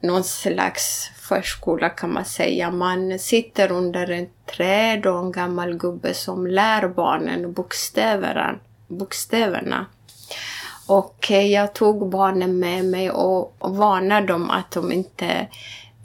någon 0.00 0.24
slags 0.24 1.10
förskola 1.14 1.88
kan 1.88 2.12
man 2.12 2.24
säga. 2.24 2.70
Man 2.70 3.18
sitter 3.18 3.72
under 3.72 4.10
ett 4.10 4.46
träd 4.56 5.06
och 5.06 5.18
en 5.18 5.32
gammal 5.32 5.74
gubbe 5.76 6.14
som 6.14 6.46
lär 6.46 6.88
barnen 6.88 7.52
bokstäverna. 7.52 8.58
bokstäverna. 8.88 9.86
Och 10.86 11.30
eh, 11.30 11.46
jag 11.46 11.72
tog 11.72 12.10
barnen 12.10 12.58
med 12.58 12.84
mig 12.84 13.10
och 13.10 13.56
varnade 13.60 14.26
dem 14.26 14.50
att 14.50 14.70
de 14.70 14.92
inte 14.92 15.48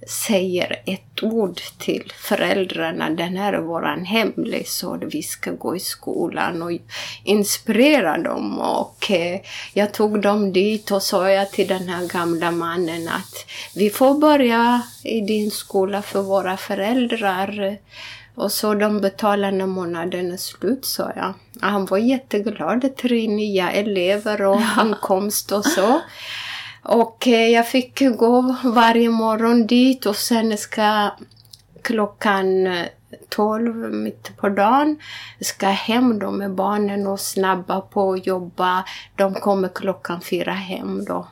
säger 0.08 0.82
ett 0.86 1.24
ord 1.24 1.62
till 1.78 2.14
föräldrarna. 2.16 3.10
Den 3.10 3.38
här 3.38 3.54
är 3.54 3.62
våran 3.62 4.06
hemlis 4.06 4.84
och 4.84 4.98
vi 5.14 5.24
ska 5.24 5.52
gå 5.52 5.76
i 5.76 5.80
skolan 5.80 6.62
och 6.62 6.72
inspirera 7.24 8.18
dem. 8.18 8.60
Och 8.60 9.12
eh, 9.12 9.40
jag 9.74 9.94
tog 9.94 10.22
dem 10.22 10.54
dit 10.54 10.92
och 10.92 11.04
sa 11.04 11.30
jag 11.30 11.52
till 11.52 11.68
den 11.68 11.88
här 11.88 12.08
gamla 12.08 12.52
mannen 12.52 13.08
att 13.08 13.46
vi 13.76 13.90
får 13.90 14.20
börja 14.20 14.82
i 15.04 15.22
din 15.22 15.52
skola 15.52 16.02
för 16.02 16.22
våra 16.22 16.58
föräldrar. 16.58 17.78
Och 18.36 18.52
så 18.52 18.74
de 18.74 19.02
betalar 19.02 19.52
när 19.52 19.66
månaden 19.66 20.32
är 20.32 20.38
slut, 20.38 20.86
sa 20.86 21.12
jag. 21.16 21.34
Han 21.62 21.86
var 21.86 21.98
jätteglad. 21.98 22.98
Tre 22.98 23.28
nya 23.28 23.72
elever 23.72 24.42
och 24.42 24.62
inkomst 24.82 25.52
och 25.52 25.66
så. 25.66 26.02
Och 26.86 27.28
eh, 27.28 27.50
jag 27.50 27.68
fick 27.68 28.00
gå 28.18 28.56
varje 28.64 29.10
morgon 29.10 29.68
dit 29.68 30.06
och 30.06 30.16
sen 30.16 30.58
ska 30.58 31.12
klockan 31.82 32.68
eh, 32.68 32.86
12 33.30 33.94
mitt 33.94 34.38
på 34.38 34.50
dagen 34.50 35.00
ska 35.42 35.68
hem 35.68 36.20
då 36.20 36.32
med 36.32 36.52
barnen 36.52 37.08
och 37.08 37.20
snabba 37.20 37.82
på 37.82 38.14
att 38.14 38.28
jobba. 38.28 38.86
De 39.16 39.34
kommer 39.34 39.70
klockan 39.70 40.22
fyra 40.22 40.52
hem 40.52 41.06
då 41.06 41.28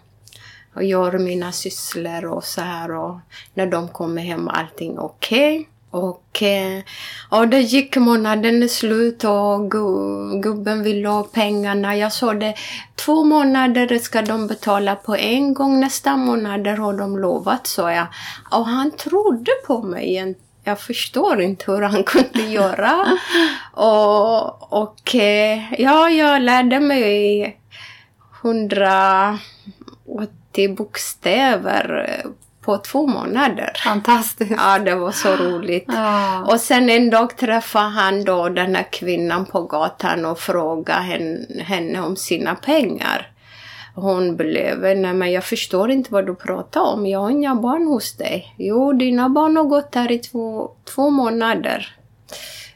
och 0.73 0.83
gör 0.83 1.17
mina 1.17 1.51
sysslor 1.51 2.25
och 2.25 2.43
så 2.43 2.61
här 2.61 2.91
och 2.91 3.19
när 3.53 3.65
de 3.67 3.87
kommer 3.87 4.21
hem 4.21 4.47
allting 4.47 4.99
okej. 4.99 5.59
Okay. 5.59 5.72
Och, 5.93 6.43
eh, 6.43 6.83
och 7.29 7.47
det 7.47 7.59
gick 7.59 7.95
månaden 7.95 8.69
slut 8.69 9.23
och 9.23 9.71
gubben 10.43 10.83
ville 10.83 11.07
ha 11.07 11.23
pengarna. 11.23 11.97
Jag 11.97 12.13
sa 12.13 12.33
det, 12.33 12.55
två 12.95 13.23
månader 13.23 13.99
ska 13.99 14.21
de 14.21 14.47
betala 14.47 14.95
på 14.95 15.15
en 15.15 15.53
gång, 15.53 15.79
nästa 15.79 16.17
månad 16.17 16.67
har 16.67 16.93
de 16.93 17.17
lovat, 17.17 17.67
sa 17.67 17.91
jag. 17.91 18.07
Och 18.51 18.65
han 18.65 18.91
trodde 18.91 19.51
på 19.67 19.81
mig. 19.81 20.35
Jag 20.63 20.79
förstår 20.79 21.41
inte 21.41 21.71
hur 21.71 21.81
han 21.81 22.03
kunde 22.03 22.43
göra. 22.43 23.17
och, 23.73 24.73
och 24.73 25.15
eh, 25.15 25.81
ja, 25.81 26.09
jag 26.09 26.41
lärde 26.41 26.79
mig 26.79 27.57
180 28.41 30.75
bokstäver 30.75 32.05
eh, 32.09 32.29
på 32.63 32.77
två 32.77 33.07
månader. 33.07 33.71
Fantastiskt. 33.83 34.51
Ja, 34.57 34.79
det 34.79 34.95
var 34.95 35.11
så 35.11 35.35
roligt. 35.35 35.85
Ja. 35.87 36.43
Och 36.43 36.59
sen 36.59 36.89
en 36.89 37.09
dag 37.09 37.37
träffade 37.37 37.89
han 37.89 38.23
då 38.23 38.49
den 38.49 38.75
här 38.75 38.87
kvinnan 38.91 39.45
på 39.45 39.61
gatan 39.61 40.25
och 40.25 40.39
frågade 40.39 41.01
henne, 41.01 41.63
henne 41.63 42.01
om 42.01 42.15
sina 42.15 42.55
pengar. 42.55 43.29
Hon 43.95 44.35
blev, 44.35 44.79
nej 44.79 45.13
men 45.13 45.31
jag 45.31 45.43
förstår 45.43 45.91
inte 45.91 46.13
vad 46.13 46.25
du 46.25 46.35
pratar 46.35 46.81
om, 46.81 47.05
jag 47.07 47.19
har 47.19 47.29
inga 47.29 47.55
barn 47.55 47.87
hos 47.87 48.17
dig. 48.17 48.55
Jo, 48.57 48.93
dina 48.93 49.29
barn 49.29 49.57
har 49.57 49.63
gått 49.63 49.95
här 49.95 50.11
i 50.11 50.19
två, 50.19 50.71
två 50.95 51.09
månader. 51.09 51.95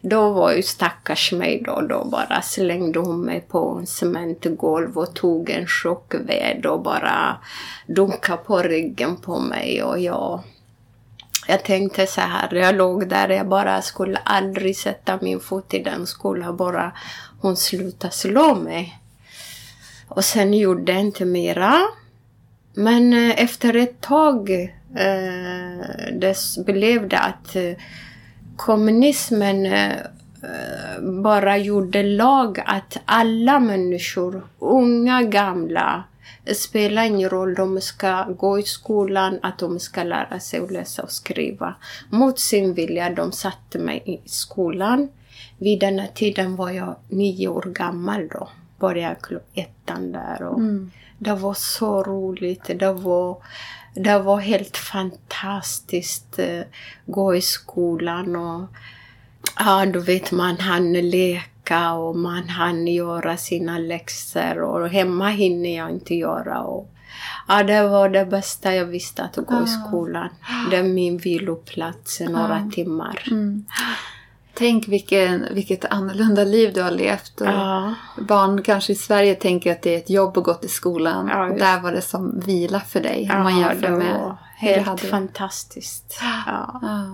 Då 0.10 0.32
var 0.32 0.52
ju 0.52 0.64
stackars 0.64 1.32
mig 1.32 1.64
då, 1.66 1.82
då 1.82 2.06
bara 2.06 2.42
slängde 2.42 3.00
hon 3.00 3.22
mig 3.22 3.42
på 3.42 3.78
en 3.80 3.88
cementgolv 3.88 4.98
och 4.98 5.14
tog 5.14 5.50
en 5.50 5.68
tjock 5.68 6.14
ved 6.14 6.66
och 6.66 6.82
bara 6.82 7.38
dunkade 7.88 8.38
på 8.38 8.60
ryggen 8.60 9.18
på 9.18 9.40
mig 9.40 9.84
och 9.84 10.00
jag 10.00 10.44
jag 11.48 11.64
tänkte 11.64 12.08
så 12.08 12.22
här, 12.22 12.56
jag 12.56 12.76
låg 12.76 13.10
där, 13.10 13.30
jag 13.30 13.48
bara 13.48 13.82
skulle 13.82 14.18
aldrig 14.18 14.78
sätta 14.78 15.20
min 15.22 15.40
fot 15.40 15.74
i 15.74 15.84
den 15.84 16.08
skolan, 16.08 16.58
bara 16.58 16.92
hon 17.42 17.58
slutade 17.58 18.14
slå 18.14 18.56
mig. 18.56 19.00
Och 20.08 20.26
sen 20.26 20.54
gjorde 20.54 20.92
jag 20.92 21.02
inte 21.02 21.26
mera. 21.26 21.82
Men 22.74 23.14
eh, 23.14 23.44
efter 23.44 23.76
ett 23.76 24.02
tag 24.02 24.50
eh, 24.96 25.88
det 26.12 26.38
blev 26.66 27.08
det 27.08 27.20
att 27.20 27.56
eh, 27.56 27.74
kommunismen 28.58 29.66
eh, 29.66 29.98
bara 31.02 31.58
gjorde 31.58 32.04
lag 32.04 32.64
att 32.66 32.98
alla 33.06 33.60
människor, 33.60 34.48
unga, 34.60 35.24
gamla, 35.24 36.04
spelar 36.56 37.04
ingen 37.04 37.30
roll, 37.30 37.56
de 37.56 37.82
ska 37.82 38.24
gå 38.24 38.60
i 38.60 38.64
skolan, 38.64 39.40
att 39.42 39.60
de 39.60 39.80
ska 39.80 40.04
lära 40.04 40.40
sig 40.40 40.60
att 40.60 40.72
läsa 40.72 41.04
och 41.04 41.12
skriva. 41.12 41.76
Mot 42.10 42.40
sin 42.40 42.74
vilja, 42.74 43.10
de 43.10 43.32
satte 43.32 43.80
mig 43.80 44.04
i 44.06 44.30
skolan. 44.30 45.10
Vid 45.58 45.80
den 45.80 46.00
här 46.00 46.08
tiden 46.08 46.56
var 46.56 46.70
jag 46.70 46.96
nio 47.10 47.48
år 47.48 47.62
gammal 47.62 48.28
då. 48.28 48.50
Började 48.80 49.40
ettan 49.54 50.12
där 50.12 50.44
och 50.44 50.60
mm. 50.60 50.92
det 51.18 51.34
var 51.34 51.54
så 51.54 52.04
roligt. 52.04 52.64
Det 52.80 52.94
var 52.94 53.38
det 53.98 54.20
var 54.20 54.38
helt 54.38 54.78
fantastiskt 54.78 56.34
att 56.34 56.40
eh, 56.40 56.62
gå 57.06 57.36
i 57.36 57.42
skolan 57.42 58.36
och 58.36 58.68
ja, 59.60 59.86
då 59.86 60.00
vet 60.00 60.32
man 60.32 60.58
han 60.60 60.94
leka 60.94 61.94
och 61.94 62.16
man 62.16 62.50
hann 62.50 62.88
göra 62.88 63.38
sina 63.38 63.78
läxor 63.78 64.62
och 64.62 64.90
hemma 64.90 65.30
hinner 65.30 65.78
jag 65.78 65.90
inte 65.90 66.16
göra. 66.16 66.62
Och, 66.62 66.94
ja, 67.48 67.64
det 67.64 67.88
var 67.88 68.10
det 68.10 68.26
bästa 68.26 68.76
jag 68.76 68.86
visste 68.86 69.24
att 69.24 69.36
gå 69.36 69.64
i 69.64 69.68
skolan. 69.68 70.30
Det 70.72 70.78
är 70.78 70.84
min 70.84 71.18
viloplats 71.18 72.20
några 72.20 72.70
timmar. 72.74 73.24
Mm. 73.32 73.66
Tänk 74.58 74.88
vilken, 74.88 75.46
vilket 75.52 75.86
annorlunda 75.86 76.44
liv 76.44 76.74
du 76.74 76.82
har 76.82 76.92
levt. 76.92 77.42
Och 77.42 77.48
Ja. 77.48 77.94
Barn 78.18 78.62
kanske 78.64 78.94
i 78.94 78.96
Sverige 78.96 79.36
tänker 79.36 79.72
att 79.72 79.82
det 79.82 79.94
är 79.94 79.98
ett 79.98 80.10
jobb 80.10 80.38
att 80.38 80.44
gå 80.44 80.54
till 80.54 80.70
skolan. 80.70 81.28
Ja, 81.32 81.50
och 81.52 81.58
där 81.60 81.80
var 81.80 81.92
det 81.92 82.02
som 82.02 82.40
vila 82.40 82.80
för 82.80 83.00
dig. 83.02 83.30
om 83.36 83.44
man 83.44 83.60
Ja, 83.60 83.68
jämför 83.70 83.88
det 83.92 83.98
med 83.98 84.36
helt 84.58 84.88
hade 84.88 85.02
fantastiskt. 85.08 86.18
Ja. 86.46 86.80
Ja. 86.82 87.06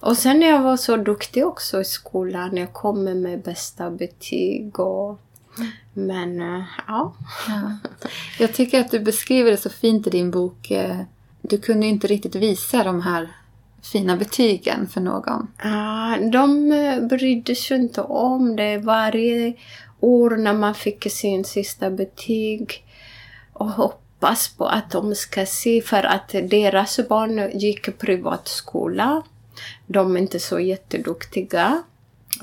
Och 0.00 0.16
sen 0.18 0.40
när 0.40 0.46
jag 0.46 0.62
var 0.62 0.76
så 0.76 0.96
duktig 0.96 1.46
också 1.46 1.80
i 1.80 1.84
skolan. 1.84 2.56
Jag 2.56 2.72
kom 2.72 3.04
med 3.04 3.42
bästa 3.42 3.90
betyg 3.90 4.80
och... 4.80 5.20
Men 5.92 6.40
eh, 6.56 6.62
ja. 6.88 7.14
Ja. 7.48 7.72
Jag 8.38 8.52
tycker 8.54 8.80
att 8.80 8.90
du 8.90 9.00
beskriver 9.00 9.50
det 9.50 9.56
så 9.56 9.70
fint 9.70 10.06
i 10.06 10.10
din 10.10 10.30
bok. 10.30 10.70
eh, 10.70 10.96
Du 11.42 11.58
kunde 11.58 11.86
inte 11.86 12.06
riktigt 12.06 12.34
visa 12.34 12.84
de 12.84 13.02
här 13.02 13.28
fina 13.82 14.16
betygen 14.16 14.88
för 14.88 15.00
någon. 15.00 15.46
Ja, 15.62 16.16
de 16.32 16.72
eh, 16.72 17.00
brydde 17.00 17.54
sig 17.54 17.76
inte 17.76 18.02
om 18.02 18.56
det. 18.56 18.78
Varje 18.78 19.54
år 20.00 20.30
när 20.30 20.54
man 20.54 20.74
fick 20.74 21.12
sin 21.12 21.44
sista 21.44 21.90
betyg 21.90 22.84
och 23.52 23.70
hoppas 23.70 24.48
på 24.48 24.66
att 24.66 24.90
de 24.90 25.14
ska 25.14 25.46
se, 25.46 25.82
för 25.82 26.02
att 26.02 26.28
deras 26.28 27.08
barn 27.08 27.58
gick 27.58 27.88
i 27.88 27.90
privatskola. 27.90 29.22
De 29.86 30.16
är 30.16 30.20
inte 30.20 30.40
så 30.40 30.60
jätteduktiga. 30.60 31.82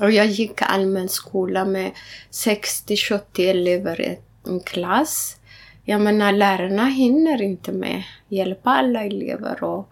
Och 0.00 0.10
jag 0.10 0.26
gick 0.26 0.62
allmän 0.62 1.08
skola 1.08 1.64
med 1.64 1.90
60-70 2.30 3.20
elever 3.38 4.00
i 4.00 4.18
en 4.46 4.60
klass. 4.60 5.36
Jag 5.84 6.00
menar, 6.00 6.32
lärarna 6.32 6.86
hinner 6.86 7.42
inte 7.42 7.72
med 7.72 8.02
hjälpa 8.28 8.70
alla 8.70 9.04
elever. 9.04 9.64
Och, 9.64 9.88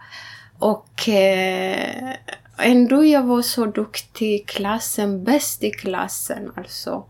och 0.58 1.08
eh, 1.08 2.14
ändå 2.58 3.04
jag 3.04 3.22
var 3.22 3.42
så 3.42 3.66
duktig 3.66 4.34
i 4.34 4.38
klassen, 4.38 5.24
bäst 5.24 5.64
i 5.64 5.70
klassen 5.70 6.52
alltså. 6.56 7.04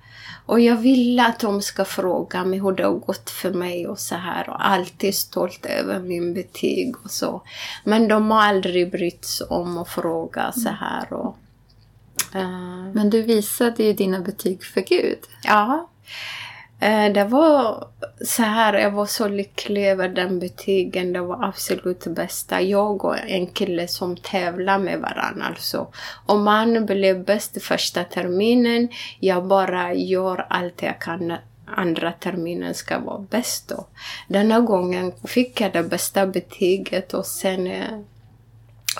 Och 0.47 0.61
jag 0.61 0.77
ville 0.77 1.27
att 1.27 1.41
de 1.41 1.63
ska 1.63 1.85
fråga 1.85 2.45
mig 2.45 2.61
hur 2.61 2.73
det 2.73 2.85
har 2.85 2.93
gått 2.93 3.31
för 3.31 3.51
mig 3.51 3.87
och 3.87 3.99
så 3.99 4.15
här. 4.15 4.49
Och 4.49 4.69
alltid 4.69 5.15
stolt 5.15 5.67
över 5.67 6.01
min 6.01 6.35
betyg 6.35 6.95
och 7.05 7.11
så. 7.11 7.43
Men 7.85 8.09
de 8.09 8.31
har 8.31 8.43
aldrig 8.43 8.91
brytt 8.91 9.25
sig 9.25 9.47
om 9.47 9.79
att 9.79 9.89
fråga 9.89 10.53
så 10.53 10.69
här. 10.69 11.13
Och, 11.13 11.37
eh, 12.35 12.93
Men 12.95 13.11
du 13.11 13.23
visade 13.23 13.83
ju 13.83 13.93
dina 13.93 14.21
betyg 14.21 14.65
för 14.65 14.81
Gud. 14.81 15.19
Ja. 15.45 15.89
Eh, 16.81 17.13
det 17.13 17.25
var 17.25 17.89
så 18.25 18.43
här, 18.43 18.75
jag 18.75 18.91
var 18.91 19.07
så 19.07 19.29
lycklig 19.29 19.87
över 19.87 20.09
den 20.09 20.39
betygen. 20.39 21.13
Det 21.13 21.21
var 21.21 21.45
absolut 21.45 22.01
det 22.01 22.11
bästa. 22.11 22.61
Jag 22.61 23.05
och 23.05 23.19
en 23.19 23.47
kille 23.47 23.89
som 23.89 24.17
tävlar 24.17 24.79
med 24.79 25.01
varandra 25.01 25.47
alltså. 25.47 25.87
Om 26.27 26.45
man 26.45 26.87
blev 26.87 27.25
bäst 27.25 27.63
första 27.63 28.05
terminen, 28.05 28.89
jag 29.21 29.47
bara 29.47 29.95
gör 29.95 30.47
allt 30.51 30.83
jag 30.83 31.01
kan 31.01 31.37
andra 31.67 32.13
terminen 32.13 32.75
ska 32.75 32.99
vara 32.99 33.19
bäst 33.19 33.69
då. 33.69 33.87
Denna 34.29 34.61
gången 34.61 35.13
fick 35.25 35.61
jag 35.61 35.73
det 35.73 35.83
bästa 35.83 36.27
betyget 36.27 37.15
och 37.15 37.27
sen 37.27 37.67
eh, 37.67 37.99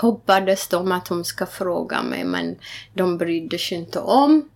hoppades 0.01 0.69
de 0.69 0.93
att 0.93 1.07
de 1.07 1.25
ska 1.25 1.47
fråga 1.47 2.03
mig 2.03 2.25
men 2.25 2.57
de 2.95 3.19
brydde 3.19 3.59
sig 3.59 3.79
inte 3.79 4.01
om. 4.01 4.49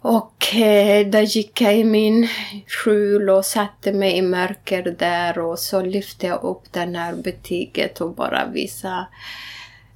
Och 0.00 0.54
eh, 0.54 1.06
där 1.06 1.22
gick 1.22 1.60
jag 1.60 1.76
i 1.76 1.84
min 1.84 2.28
skjul 2.66 3.30
och 3.30 3.44
satte 3.44 3.92
mig 3.92 4.16
i 4.16 4.22
mörker 4.22 4.82
där 4.98 5.38
och 5.38 5.58
så 5.58 5.82
lyfte 5.82 6.26
jag 6.26 6.42
upp 6.42 6.72
den 6.72 6.94
här 6.94 7.14
betyget 7.14 8.00
och 8.00 8.14
bara 8.14 8.46
visade 8.46 9.06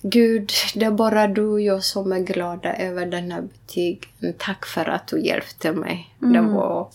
Gud, 0.04 0.52
det 0.74 0.84
är 0.84 0.90
bara 0.90 1.26
du 1.26 1.46
och 1.46 1.60
jag 1.60 1.84
som 1.84 2.12
är 2.12 2.18
glada 2.18 2.76
över 2.76 3.06
den 3.06 3.32
här 3.32 3.42
betygen. 3.42 4.34
Tack 4.38 4.66
för 4.66 4.88
att 4.88 5.06
du 5.06 5.20
hjälpte 5.20 5.72
mig. 5.72 6.14
Det, 6.18 6.40
var, 6.40 6.88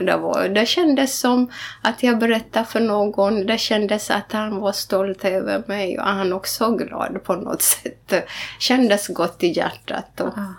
det, 0.00 0.16
var, 0.16 0.48
det 0.48 0.66
kändes 0.66 1.18
som 1.18 1.50
att 1.82 2.02
jag 2.02 2.18
berättade 2.18 2.64
för 2.64 2.80
någon. 2.80 3.46
Det 3.46 3.58
kändes 3.58 4.10
att 4.10 4.32
han 4.32 4.60
var 4.60 4.72
stolt 4.72 5.24
över 5.24 5.62
mig 5.66 5.98
och 5.98 6.06
han 6.06 6.32
också 6.32 6.70
glad 6.70 7.24
på 7.24 7.34
något 7.34 7.62
sätt. 7.62 8.08
Det 8.08 8.24
kändes 8.58 9.08
gott 9.08 9.42
i 9.42 9.48
hjärtat. 9.48 10.20
Och, 10.20 10.32
Ja. 10.36 10.54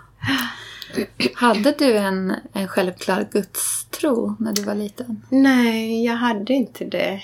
Hade 1.34 1.74
du 1.78 1.96
en, 1.96 2.34
en 2.52 2.68
självklar 2.68 3.28
gudstro 3.32 4.36
när 4.38 4.52
du 4.52 4.62
var 4.62 4.74
liten? 4.74 5.22
Nej, 5.28 6.04
jag 6.04 6.16
hade 6.16 6.52
inte 6.52 6.84
det. 6.84 7.22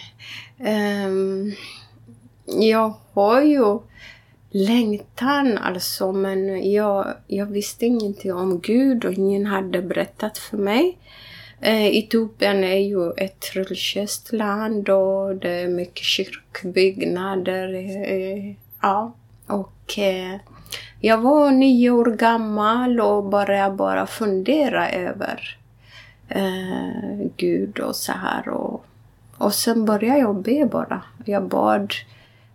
Um, 1.06 1.52
jag 2.46 2.94
har 3.12 3.42
ju 3.42 3.78
längtan 4.50 5.58
alltså, 5.58 6.12
men 6.12 6.72
jag, 6.72 7.14
jag 7.26 7.46
visste 7.46 7.86
ingenting 7.86 8.34
om 8.34 8.60
Gud 8.60 9.04
och 9.04 9.12
ingen 9.12 9.46
hade 9.46 9.82
berättat 9.82 10.38
för 10.38 10.56
mig. 10.56 10.98
Eh, 11.60 11.86
Etiopien 11.98 12.64
är 12.64 12.78
ju 12.78 13.10
ett 13.16 13.50
religiöst 13.54 14.32
land 14.32 14.88
och 14.88 15.36
det 15.36 15.50
är 15.50 15.68
mycket 15.68 16.04
kyrkbyggnader. 16.04 17.74
Eh, 17.74 18.54
ja, 18.82 19.14
och 19.46 19.98
eh, 19.98 20.40
jag 21.00 21.18
var 21.18 21.50
nio 21.50 21.90
år 21.90 22.04
gammal 22.04 23.00
och 23.00 23.24
började 23.24 23.74
bara 23.74 24.06
fundera 24.06 24.90
över 24.90 25.56
eh, 26.28 27.26
Gud 27.36 27.78
och 27.78 27.96
så 27.96 28.12
här. 28.12 28.48
Och, 28.48 28.84
och 29.38 29.54
sen 29.54 29.84
började 29.84 30.18
jag 30.18 30.42
be 30.42 30.66
bara. 30.66 31.02
Jag 31.24 31.48
bad 31.48 31.94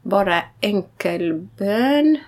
bara 0.01 0.43
enkel 0.61 1.47
bön. 1.57 2.19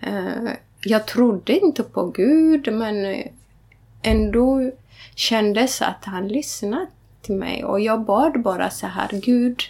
Eh, 0.00 0.52
jag 0.84 1.06
trodde 1.06 1.58
inte 1.58 1.82
på 1.82 2.06
Gud 2.06 2.72
men 2.72 3.22
ändå 4.02 4.70
kändes 5.14 5.82
att 5.82 6.04
han 6.04 6.28
lyssnade 6.28 6.86
till 7.22 7.34
mig. 7.34 7.64
Och 7.64 7.80
jag 7.80 8.00
bad 8.00 8.42
bara 8.42 8.70
så 8.70 8.86
här, 8.86 9.08
Gud, 9.12 9.62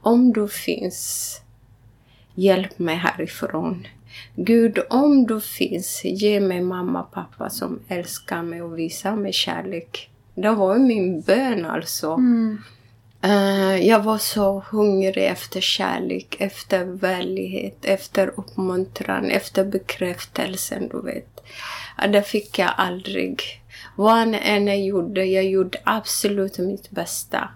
om 0.00 0.32
du 0.32 0.48
finns, 0.48 1.40
hjälp 2.34 2.78
mig 2.78 2.96
härifrån. 2.96 3.86
Gud, 4.34 4.78
om 4.90 5.26
du 5.26 5.40
finns, 5.40 6.04
ge 6.04 6.40
mig 6.40 6.60
mamma 6.60 7.02
och 7.02 7.12
pappa 7.12 7.50
som 7.50 7.80
älskar 7.88 8.42
mig 8.42 8.62
och 8.62 8.78
visar 8.78 9.16
mig 9.16 9.32
kärlek. 9.32 10.10
Det 10.34 10.50
var 10.50 10.78
min 10.78 11.20
bön 11.20 11.64
alltså. 11.64 12.12
Mm. 12.12 12.58
Eh, 13.22 13.86
jag 13.86 14.02
var 14.02 14.18
så 14.18 14.62
hungrig 14.70 15.26
efter 15.26 15.60
kärlek, 15.60 16.36
efter 16.38 16.84
vänlighet, 16.84 17.84
efter 17.84 18.32
uppmuntran, 18.36 19.30
efter 19.30 19.64
bekräftelsen, 19.64 20.88
du 20.88 21.02
vet. 21.02 21.40
Det 22.12 22.22
fick 22.22 22.58
jag 22.58 22.70
aldrig. 22.76 23.42
Vad 23.96 24.34
än 24.42 24.66
jag 24.66 24.80
gjorde, 24.80 25.24
jag 25.24 25.44
gjorde 25.44 25.78
absolut 25.84 26.58
mitt 26.58 26.90
bästa. 26.90 27.48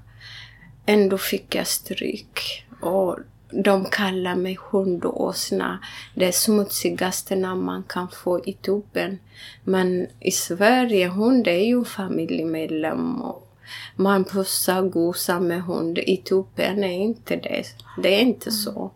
Ändå 0.86 1.18
fick 1.18 1.54
jag 1.54 1.66
stryk. 1.66 2.66
Och 2.80 3.18
de 3.52 3.84
kallar 3.84 4.34
mig 4.34 4.58
hund 4.70 5.04
och 5.04 5.24
åsna. 5.24 5.78
Det 6.14 6.32
smutsigaste 6.32 7.36
namn 7.36 7.64
man 7.64 7.82
kan 7.82 8.08
få 8.08 8.38
i 8.38 8.50
Etiopien. 8.50 9.18
Men 9.64 10.06
i 10.20 10.30
Sverige, 10.30 11.08
hund 11.08 11.48
är 11.48 11.64
ju 11.64 11.84
familjemedlem. 11.84 13.22
Och 13.22 13.56
man 13.96 14.24
pussar 14.24 14.82
och 14.82 14.92
gosar 14.92 15.40
med 15.40 15.62
hund. 15.62 15.98
I 15.98 16.14
Etiopien 16.14 16.84
är 16.84 16.98
inte 17.02 17.36
det. 17.36 17.64
Det 18.02 18.14
är 18.14 18.20
inte 18.20 18.50
så. 18.50 18.90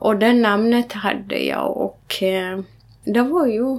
Och 0.00 0.16
det 0.16 0.32
namnet 0.32 0.92
hade 0.92 1.38
jag 1.38 1.76
och 1.76 2.22
eh, 2.22 2.60
det 3.04 3.22
var 3.22 3.46
ju 3.46 3.78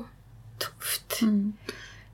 tufft. 0.58 1.22
Mm. 1.22 1.54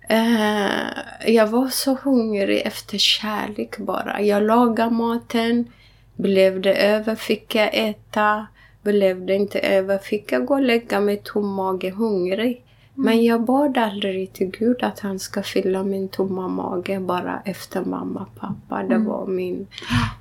Eh, 0.10 1.34
jag 1.34 1.47
var 1.47 1.69
så 1.69 1.97
hungrig 2.03 2.62
efter 2.65 2.97
kärlek 2.97 3.77
bara. 3.77 4.21
Jag 4.21 4.43
lagade 4.43 4.91
maten. 4.91 5.67
Blev 6.15 6.62
det 6.62 6.73
över 6.73 7.15
fick 7.15 7.56
jag 7.56 7.69
äta. 7.73 8.47
Blev 8.82 9.26
det 9.26 9.36
inte 9.36 9.60
över 9.60 9.97
fick 9.97 10.32
jag 10.32 10.45
gå 10.45 10.54
och 10.54 10.62
lägga 10.62 10.99
mig 10.99 11.21
tom 11.23 11.54
mage 11.54 11.89
hungrig. 11.89 12.65
Men 12.95 13.23
jag 13.23 13.43
bad 13.43 13.78
aldrig 13.78 14.34
till 14.34 14.47
Gud 14.47 14.84
att 14.84 14.99
han 14.99 15.19
ska 15.19 15.43
fylla 15.43 15.84
min 15.84 16.10
tomma 16.10 16.47
mage 16.47 16.99
bara 16.99 17.41
efter 17.45 17.82
mamma 17.82 18.19
och 18.21 18.39
pappa. 18.39 18.84
Det 18.84 18.97
var 18.97 19.26
min, 19.28 19.67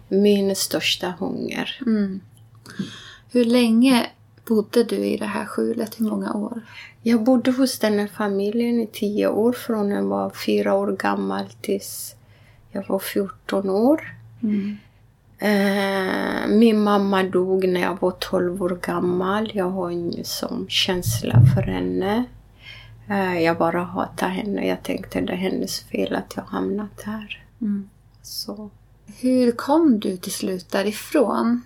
min 0.08 0.56
största 0.56 1.14
hunger. 1.18 1.78
Mm. 1.86 2.20
Hur 3.32 3.44
länge 3.44 4.06
bodde 4.48 4.84
du 4.84 4.96
i 4.96 5.16
det 5.16 5.26
här 5.26 5.46
skjulet? 5.46 6.00
Hur 6.00 6.04
många 6.04 6.34
år? 6.34 6.60
Jag 7.02 7.24
bodde 7.24 7.50
hos 7.50 7.78
den 7.78 7.98
här 7.98 8.06
familjen 8.06 8.80
i 8.80 8.86
tio 8.86 9.28
år, 9.28 9.52
från 9.52 9.90
jag 9.90 10.02
var 10.02 10.30
fyra 10.30 10.74
år 10.74 10.92
gammal 10.92 11.46
tills 11.60 12.14
jag 12.70 12.88
var 12.88 12.98
14 12.98 13.70
år. 13.70 14.16
Mm. 14.42 14.76
Eh, 15.42 16.46
min 16.48 16.82
mamma 16.82 17.22
dog 17.22 17.68
när 17.68 17.80
jag 17.80 18.00
var 18.00 18.10
12 18.10 18.62
år 18.62 18.78
gammal. 18.82 19.50
Jag 19.54 19.70
har 19.70 19.90
ingen 19.90 20.24
sån 20.24 20.66
känsla 20.68 21.42
för 21.54 21.62
henne. 21.62 22.24
Eh, 23.10 23.40
jag 23.42 23.58
bara 23.58 23.82
hatar 23.82 24.28
henne. 24.28 24.66
Jag 24.66 24.82
tänkte 24.82 25.20
det 25.20 25.32
är 25.32 25.36
hennes 25.36 25.80
fel 25.80 26.14
att 26.14 26.32
jag 26.36 26.42
hamnat 26.42 27.02
här. 27.04 27.44
Mm. 27.60 27.88
Så. 28.22 28.70
Hur 29.20 29.52
kom 29.52 30.00
du 30.00 30.16
till 30.16 30.32
slut 30.32 30.70
därifrån? 30.70 31.62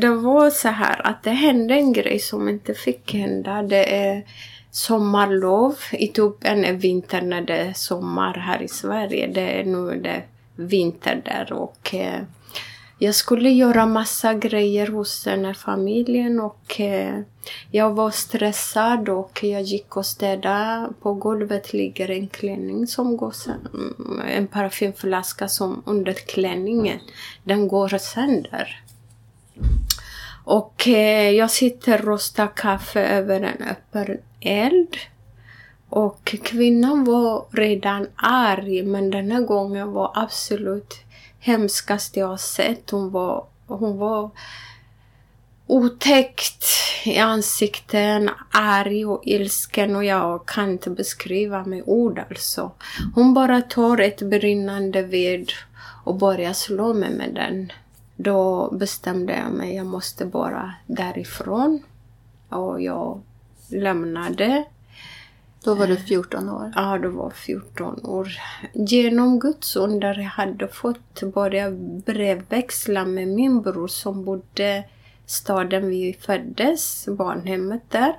Det 0.00 0.10
var 0.10 0.50
så 0.50 0.68
här 0.68 1.06
att 1.06 1.22
det 1.22 1.30
hände 1.30 1.74
en 1.74 1.92
grej 1.92 2.18
som 2.18 2.48
inte 2.48 2.74
fick 2.74 3.14
hända. 3.14 3.62
Det 3.62 3.96
är 3.96 4.24
sommarlov. 4.70 5.76
Etiopien 5.92 6.64
är 6.64 6.72
vinter 6.72 7.22
när 7.22 7.40
det 7.40 7.56
är 7.56 7.72
sommar 7.72 8.34
här 8.34 8.62
i 8.62 8.68
Sverige. 8.68 9.26
Det 9.26 9.60
är 9.60 9.64
nu 9.64 10.00
det 10.00 10.22
vinter 10.56 11.22
där 11.24 11.52
och 11.52 11.94
eh, 11.94 12.22
jag 13.02 13.14
skulle 13.14 13.50
göra 13.50 13.86
massa 13.86 14.34
grejer 14.34 14.86
hos 14.86 15.24
den 15.24 15.44
här 15.44 15.54
familjen 15.54 16.40
och 16.40 16.80
eh, 16.80 17.20
jag 17.70 17.90
var 17.90 18.10
stressad 18.10 19.08
och 19.08 19.44
jag 19.44 19.62
gick 19.62 19.96
och 19.96 20.06
städade. 20.06 20.88
På 21.00 21.14
golvet 21.14 21.72
ligger 21.72 22.10
en 22.10 22.28
klänning 22.28 22.86
som 22.86 23.16
går 23.16 23.30
sönder. 23.30 23.70
Mm, 23.74 24.20
en 24.28 24.46
parfymflaska 24.46 25.48
som 25.48 25.82
under 25.86 26.12
klänningen. 26.12 26.98
Den 27.44 27.68
går 27.68 27.98
sönder. 27.98 28.82
Och 30.44 30.88
eh, 30.88 31.30
jag 31.30 31.50
sitter 31.50 31.98
och 31.98 32.06
rostar 32.06 32.56
kaffe 32.56 33.00
över 33.00 33.40
en 33.40 33.68
öppen 33.68 34.18
eld. 34.40 34.96
Och 35.88 36.24
kvinnan 36.24 37.04
var 37.04 37.46
redan 37.50 38.06
arg 38.16 38.82
men 38.82 39.10
den 39.10 39.30
här 39.30 39.42
gången 39.42 39.92
var 39.92 40.12
absolut 40.14 40.94
hemskaste 41.42 42.20
jag 42.20 42.26
har 42.26 42.36
sett. 42.36 42.90
Hon 42.90 43.10
var, 43.10 43.46
hon 43.66 43.98
var 43.98 44.30
otäckt 45.66 46.64
i 47.04 47.18
ansikten, 47.18 48.30
arg 48.50 49.06
och 49.06 49.22
ilsken 49.24 49.96
och 49.96 50.04
jag 50.04 50.46
kan 50.46 50.70
inte 50.70 50.90
beskriva 50.90 51.64
med 51.64 51.82
ord 51.86 52.18
alltså. 52.30 52.70
Hon 53.14 53.34
bara 53.34 53.62
tar 53.62 54.00
ett 54.00 54.22
brinnande 54.22 55.02
ved 55.02 55.52
och 56.04 56.14
börjar 56.14 56.52
slå 56.52 56.94
mig 56.94 57.10
med 57.10 57.34
den. 57.34 57.72
Då 58.16 58.70
bestämde 58.72 59.32
jag 59.36 59.52
mig, 59.52 59.74
jag 59.74 59.86
måste 59.86 60.26
bara 60.26 60.74
därifrån. 60.86 61.82
Och 62.48 62.82
jag 62.82 63.20
lämnade 63.68 64.64
då 65.64 65.74
var 65.74 65.86
du 65.86 65.96
14 65.96 66.48
år? 66.48 66.72
Ja, 66.76 66.98
då 66.98 67.08
var 67.08 67.30
14 67.30 68.04
år. 68.04 68.28
Genom 68.72 69.38
Guds 69.38 69.76
under 69.76 70.14
jag 70.14 70.24
hade 70.24 70.68
fått 70.68 71.22
börja 71.22 71.70
brevväxla 72.06 73.04
med 73.04 73.28
min 73.28 73.62
bror 73.62 73.88
som 73.88 74.24
bodde 74.24 74.84
staden 75.26 75.88
vi 75.88 76.16
föddes, 76.20 77.08
barnhemmet 77.08 77.82
där. 77.88 78.14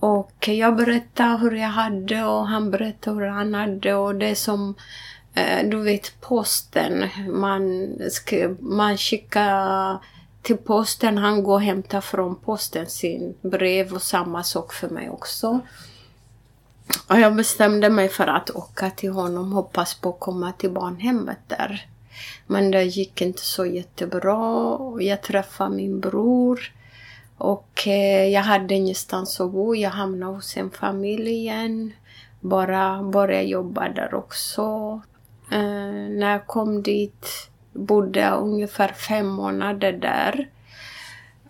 Och 0.00 0.48
jag 0.48 0.76
berättade 0.76 1.38
hur 1.38 1.52
jag 1.52 1.68
hade 1.68 2.24
och 2.24 2.48
han 2.48 2.70
berättade 2.70 3.16
hur 3.16 3.26
han 3.26 3.54
hade 3.54 3.94
och 3.94 4.14
det 4.14 4.34
som 4.34 4.74
eh, 5.34 5.68
du 5.68 5.82
vet 5.82 6.20
posten, 6.20 7.08
man, 7.28 7.92
man 8.60 8.96
skickar 8.98 9.98
till 10.42 10.56
posten, 10.56 11.18
han 11.18 11.42
går 11.42 11.54
och 11.54 11.62
hämtar 11.62 12.00
från 12.00 12.36
posten 12.36 12.86
sin 12.86 13.34
brev 13.42 13.94
och 13.94 14.02
samma 14.02 14.42
sak 14.42 14.72
för 14.72 14.88
mig 14.88 15.10
också. 15.10 15.60
Och 17.06 17.20
jag 17.20 17.36
bestämde 17.36 17.90
mig 17.90 18.08
för 18.08 18.26
att 18.26 18.50
åka 18.50 18.90
till 18.90 19.10
honom, 19.10 19.52
hoppas 19.52 19.94
på 19.94 20.08
att 20.08 20.20
komma 20.20 20.52
till 20.52 20.70
barnhemmet 20.70 21.38
där. 21.46 21.86
Men 22.46 22.70
det 22.70 22.82
gick 22.82 23.22
inte 23.22 23.42
så 23.42 23.66
jättebra. 23.66 24.78
Jag 25.00 25.22
träffade 25.22 25.76
min 25.76 26.00
bror. 26.00 26.60
Och 27.38 27.86
eh, 27.86 28.28
jag 28.28 28.42
hade 28.42 28.74
ingenstans 28.74 29.40
att 29.40 29.50
bo. 29.50 29.74
Jag 29.74 29.90
hamnade 29.90 30.32
hos 30.32 30.56
en 30.56 30.70
familj 30.70 31.30
igen. 31.30 31.92
Bara 32.40 33.02
började 33.02 33.44
jobba 33.44 33.88
där 33.88 34.14
också. 34.14 34.62
Eh, 35.52 36.08
när 36.10 36.32
jag 36.32 36.46
kom 36.46 36.82
dit 36.82 37.50
bodde 37.72 38.20
jag 38.20 38.42
ungefär 38.42 38.88
fem 38.88 39.26
månader 39.26 39.92
där. 39.92 40.48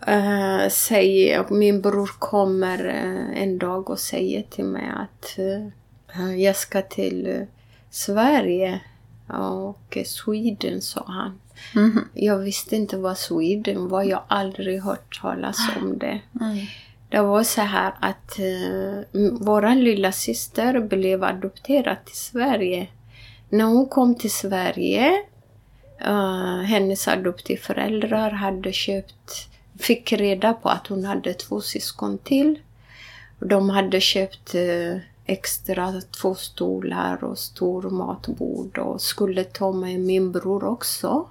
Uh, 0.07 0.69
säger, 0.69 1.45
min 1.49 1.81
bror 1.81 2.11
kommer 2.19 2.85
uh, 2.85 3.41
en 3.41 3.57
dag 3.57 3.89
och 3.89 3.99
säger 3.99 4.43
till 4.43 4.65
mig 4.65 4.91
att 4.95 5.35
uh, 5.39 6.39
jag 6.39 6.55
ska 6.55 6.81
till 6.81 7.45
Sverige. 7.89 8.79
Och 9.27 9.97
Sweden 10.05 10.81
sa 10.81 11.03
han. 11.07 11.39
Mm 11.75 11.91
-hmm. 11.91 12.03
Jag 12.13 12.37
visste 12.37 12.75
inte 12.75 12.97
vad 12.97 13.17
Sweden 13.17 13.89
var. 13.89 14.03
Jag 14.03 14.17
har 14.17 14.37
aldrig 14.37 14.81
hört 14.81 15.21
talas 15.21 15.57
om 15.81 15.97
det. 15.97 16.21
Mm. 16.41 16.65
Det 17.09 17.21
var 17.21 17.43
så 17.43 17.61
här 17.61 17.93
att 17.99 18.39
uh, 18.39 19.01
vår 19.39 19.75
lilla 19.75 20.11
syster 20.11 20.79
blev 20.79 21.23
adopterad 21.23 22.05
till 22.05 22.17
Sverige. 22.17 22.87
När 23.49 23.65
hon 23.65 23.89
kom 23.89 24.15
till 24.15 24.31
Sverige, 24.31 25.11
uh, 26.07 26.61
hennes 26.61 27.07
adoptivföräldrar 27.07 28.31
hade 28.31 28.73
köpt 28.73 29.49
fick 29.79 30.13
reda 30.13 30.53
på 30.53 30.69
att 30.69 30.87
hon 30.87 31.05
hade 31.05 31.33
två 31.33 31.61
syskon 31.61 32.17
till. 32.17 32.59
De 33.39 33.69
hade 33.69 34.01
köpt 34.01 34.55
eh, 34.55 34.97
extra 35.25 36.01
två 36.21 36.35
stolar 36.35 37.23
och 37.23 37.37
stor 37.37 37.89
matbord 37.89 38.77
och 38.77 39.01
skulle 39.01 39.43
ta 39.43 39.71
med 39.71 39.99
min 39.99 40.31
bror 40.31 40.63
också. 40.63 41.27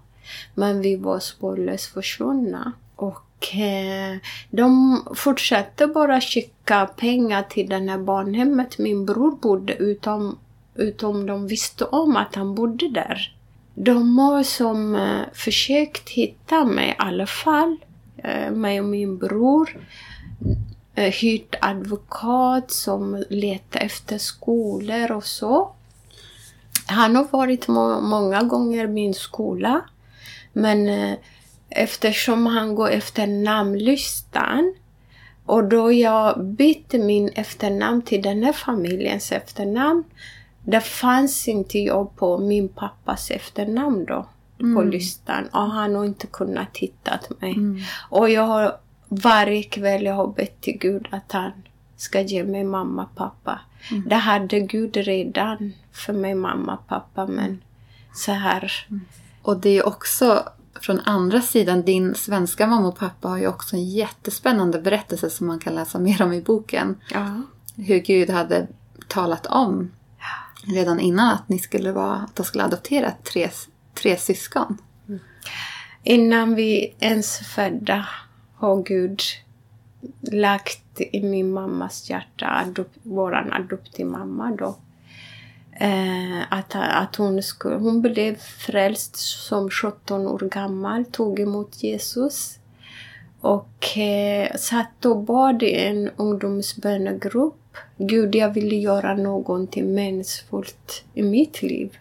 Men 0.55 0.81
vi 0.81 0.97
var 0.97 1.19
spårlöst 1.19 1.87
försvunna. 1.87 2.73
Och 2.97 3.55
eh, 3.55 4.17
de 4.51 5.03
fortsatte 5.15 5.87
bara 5.87 6.21
skicka 6.21 6.87
pengar 6.87 7.43
till 7.43 7.69
det 7.69 7.91
här 7.91 7.99
barnhemmet 7.99 8.79
min 8.79 9.07
bror 9.07 9.31
bodde 9.31 9.75
utom, 9.75 10.39
utom 10.75 11.27
de 11.27 11.47
visste 11.47 11.85
om 11.85 12.17
att 12.17 12.35
han 12.35 12.55
bodde 12.55 12.89
där. 12.89 13.35
De 13.75 14.19
har 14.19 14.43
som 14.43 14.95
eh, 14.95 15.21
försökt 15.33 16.09
hitta 16.09 16.65
mig 16.65 16.89
i 16.89 16.95
alla 16.99 17.27
fall. 17.27 17.77
Eh, 18.25 18.51
mig 18.51 18.81
och 18.81 18.87
min 18.87 19.19
bror 19.19 19.77
eh, 20.95 21.13
hyrt 21.13 21.55
advokat 21.61 22.71
som 22.71 23.25
letar 23.29 23.81
efter 23.81 24.19
skolor 24.19 25.13
och 25.13 25.25
så. 25.25 25.73
Han 26.87 27.17
har 27.17 27.27
varit 27.31 27.69
må 27.69 28.01
många 28.01 28.43
gånger 28.43 28.85
i 28.85 28.89
min 28.89 29.15
skola. 29.15 29.81
Men 30.53 30.89
eh, 30.89 31.19
eftersom 31.71 32.47
han 32.47 32.75
går 32.75 32.91
efter 32.91 33.27
namnlistan 33.27 34.75
och 35.47 35.65
då 35.65 35.93
jag 35.93 36.45
bytte 36.45 36.99
min 36.99 37.29
efternamn 37.35 38.03
till 38.03 38.23
den 38.23 38.43
här 38.43 38.53
familjens 38.53 39.33
efternamn. 39.33 40.05
Det 40.65 40.81
fanns 40.81 41.49
inte 41.49 41.79
jobb 41.79 42.17
på 42.17 42.39
min 42.39 42.69
pappas 42.69 43.31
efternamn 43.31 44.05
då 44.05 44.27
mm. 44.61 44.75
på 44.75 44.83
listan 44.83 45.49
och 45.53 45.61
han 45.61 45.95
har 45.95 46.05
inte 46.05 46.27
kunnat 46.27 46.77
hitta 46.77 47.19
mig. 47.39 47.53
Mm. 47.53 47.81
Och 48.11 48.31
jag 48.31 48.43
har 48.43 48.77
varje 49.09 49.63
kväll 49.63 50.05
jag 50.05 50.15
har 50.15 50.27
bett 50.27 50.61
till 50.61 50.79
Gud 50.79 51.09
att 51.11 51.33
han 51.33 51.53
ska 51.97 52.21
ge 52.21 52.45
mig 52.45 52.65
mamma 52.65 53.03
och 53.03 53.17
pappa. 53.17 53.61
Mm. 53.91 54.09
Det 54.09 54.15
hade 54.15 54.61
Gud 54.61 54.97
redan 54.97 55.73
för 55.93 56.13
mig, 56.13 56.35
mamma 56.35 56.75
och 56.75 56.87
pappa, 56.89 57.27
men 57.27 57.63
så 58.15 58.33
här. 58.33 58.87
Mm. 58.89 59.01
Och 59.43 59.61
det 59.61 59.79
är 59.79 59.87
också 59.87 60.45
från 60.81 61.01
andra 61.01 61.41
sidan, 61.41 61.83
din 61.83 62.15
svenska 62.15 62.67
mamma 62.67 62.89
och 62.89 62.99
pappa 62.99 63.29
har 63.29 63.39
ju 63.39 63.47
också 63.47 63.77
en 63.77 63.85
jättespännande 63.85 64.79
berättelse 64.81 65.31
som 65.31 65.47
man 65.47 65.59
kan 65.59 65.75
läsa 65.75 65.99
mer 65.99 66.23
om 66.23 66.33
i 66.33 66.43
boken. 66.43 66.97
Ja. 67.11 67.43
Hur 67.77 67.99
Gud 67.99 68.31
hade 68.31 68.67
talat 69.09 69.47
om 69.47 69.91
redan 70.65 71.01
innan 71.01 71.35
att 71.35 71.49
ni 71.49 71.59
skulle 71.59 71.93
vara, 71.93 72.15
att 72.15 72.37
de 72.37 72.47
skulle 72.47 72.65
adoptera 72.65 73.13
tre 73.33 73.51
tre 74.03 74.17
syskon. 74.17 74.79
Mm. 75.09 75.21
Innan 76.03 76.55
vi 76.55 76.95
ens 76.99 77.39
födda 77.39 78.09
har 78.55 78.83
Gud 78.83 79.23
lagt 80.21 81.01
i 81.01 81.23
min 81.23 81.53
mammas 81.53 82.11
hjärta, 82.11 82.47
adop, 82.47 82.89
vår 83.03 83.35
adoptivmamma 83.35 84.57
då, 84.59 84.77
eh, 85.81 86.41
att, 86.51 86.75
att 86.75 87.17
hon, 87.17 87.43
skulle, 87.43 87.77
hon 87.77 88.03
blev 88.03 88.37
frälst 88.37 89.17
som 89.17 89.71
17 89.71 90.27
år 90.27 90.39
gammal, 90.39 91.05
tog 91.05 91.41
emot 91.41 91.83
Jesus 91.83 92.59
och 93.41 93.99
eh, 93.99 94.57
satt 94.57 95.05
och 95.05 95.17
bad 95.17 95.63
i 95.63 95.75
en 95.75 96.11
ungdomsbönegrupp. 96.17 97.77
Gud, 97.97 98.35
jag 98.35 98.51
vill 98.51 98.83
göra 98.83 99.15
någonting 99.15 99.95
meningsfullt 99.95 101.05
i 101.15 101.23
mitt 101.23 101.63
liv. 101.63 101.99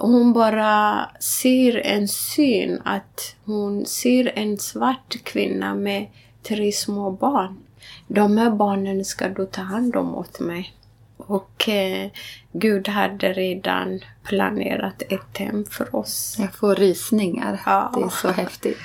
Hon 0.00 0.32
bara 0.32 1.06
ser 1.20 1.86
en 1.86 2.08
syn 2.08 2.82
att 2.84 3.36
hon 3.44 3.86
ser 3.86 4.32
en 4.38 4.58
svart 4.58 5.16
kvinna 5.24 5.74
med 5.74 6.06
tre 6.42 6.72
små 6.72 7.10
barn. 7.10 7.58
De 8.06 8.36
här 8.36 8.50
barnen 8.50 9.04
ska 9.04 9.28
du 9.28 9.46
ta 9.46 9.62
hand 9.62 9.96
om 9.96 10.14
åt 10.14 10.40
mig. 10.40 10.74
Och 11.16 11.68
eh, 11.68 12.10
Gud 12.52 12.88
hade 12.88 13.32
redan 13.32 14.00
planerat 14.22 15.02
ett 15.08 15.38
hem 15.38 15.64
för 15.70 15.96
oss. 15.96 16.36
Jag 16.38 16.54
får 16.54 16.74
rysningar. 16.74 17.60
Ja. 17.66 17.92
Det 17.94 18.00
är 18.00 18.08
så 18.08 18.28
häftigt. 18.28 18.78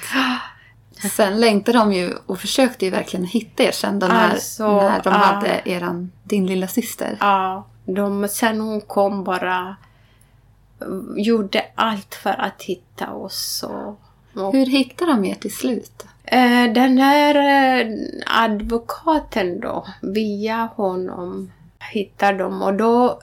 Sen 1.11 1.39
längtade 1.39 1.77
de 1.77 1.93
ju 1.93 2.13
och 2.25 2.39
försökte 2.39 2.85
ju 2.85 2.91
verkligen 2.91 3.25
hitta 3.25 3.63
er 3.63 3.71
sen 3.71 3.99
när, 3.99 4.31
alltså, 4.31 4.81
när 4.81 5.01
de 5.03 5.13
ja. 5.13 5.19
hade 5.19 5.61
eran, 5.65 6.11
din 6.23 6.45
lilla 6.45 6.67
syster. 6.67 7.17
Ja, 7.19 7.67
de, 7.85 8.27
sen 8.27 8.61
hon 8.61 8.81
kom 8.81 9.23
bara 9.23 9.75
gjorde 11.17 11.65
allt 11.75 12.15
för 12.15 12.41
att 12.41 12.61
hitta 12.61 13.13
oss. 13.13 13.65
Och, 13.67 13.99
och 14.43 14.53
Hur 14.53 14.65
hittade 14.65 15.11
de 15.11 15.25
er 15.25 15.35
till 15.35 15.55
slut? 15.55 16.05
Eh, 16.23 16.73
den 16.73 16.97
här 16.97 17.35
eh, 17.35 17.87
advokaten 18.25 19.59
då, 19.59 19.85
via 20.01 20.69
honom 20.75 21.51
hittar 21.91 22.33
de 22.33 22.61
och 22.61 22.73
då 22.73 23.19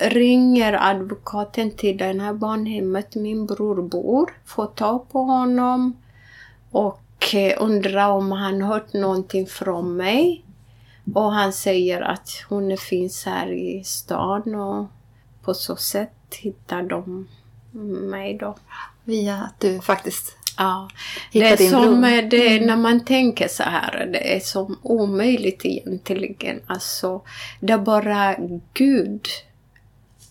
ringer 0.00 0.78
advokaten 0.90 1.70
till 1.70 1.96
det 1.96 2.04
här 2.04 2.32
barnhemmet 2.32 3.14
min 3.14 3.46
bror 3.46 3.82
bor, 3.82 4.30
får 4.44 4.66
tag 4.66 5.08
på 5.08 5.18
honom 5.22 5.96
och 6.70 7.34
eh, 7.34 7.62
undrar 7.62 8.10
om 8.10 8.32
han 8.32 8.62
hört 8.62 8.92
någonting 8.92 9.46
från 9.46 9.96
mig. 9.96 10.44
Och 11.14 11.32
han 11.32 11.52
säger 11.52 12.00
att 12.00 12.30
hon 12.48 12.76
finns 12.76 13.26
här 13.26 13.52
i 13.52 13.84
stan 13.84 14.54
och 14.54 14.86
på 15.42 15.54
så 15.54 15.76
sätt 15.76 16.12
hittar 16.34 16.82
de 16.82 17.28
mig 18.10 18.34
då. 18.34 18.56
Via 19.04 19.34
att 19.36 19.60
du 19.60 19.80
faktiskt 19.80 20.36
Ja, 20.58 20.88
det 21.32 21.40
är 21.42 21.56
som 21.56 22.00
det, 22.30 22.48
Mm. 22.48 22.66
när 22.66 22.76
man 22.76 23.04
tänker 23.04 23.48
så 23.48 23.62
här, 23.62 24.06
det 24.12 24.36
är 24.36 24.40
som 24.40 24.78
omöjligt 24.82 25.64
egentligen. 25.64 26.60
Alltså, 26.66 27.22
det 27.60 27.72
är 27.72 27.78
bara 27.78 28.36
Gud 28.74 29.26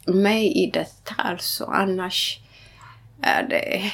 med 0.05 0.45
i 0.45 0.69
detta 0.73 1.13
alltså. 1.17 1.65
Annars 1.65 2.39
är 3.21 3.43
det, 3.43 3.91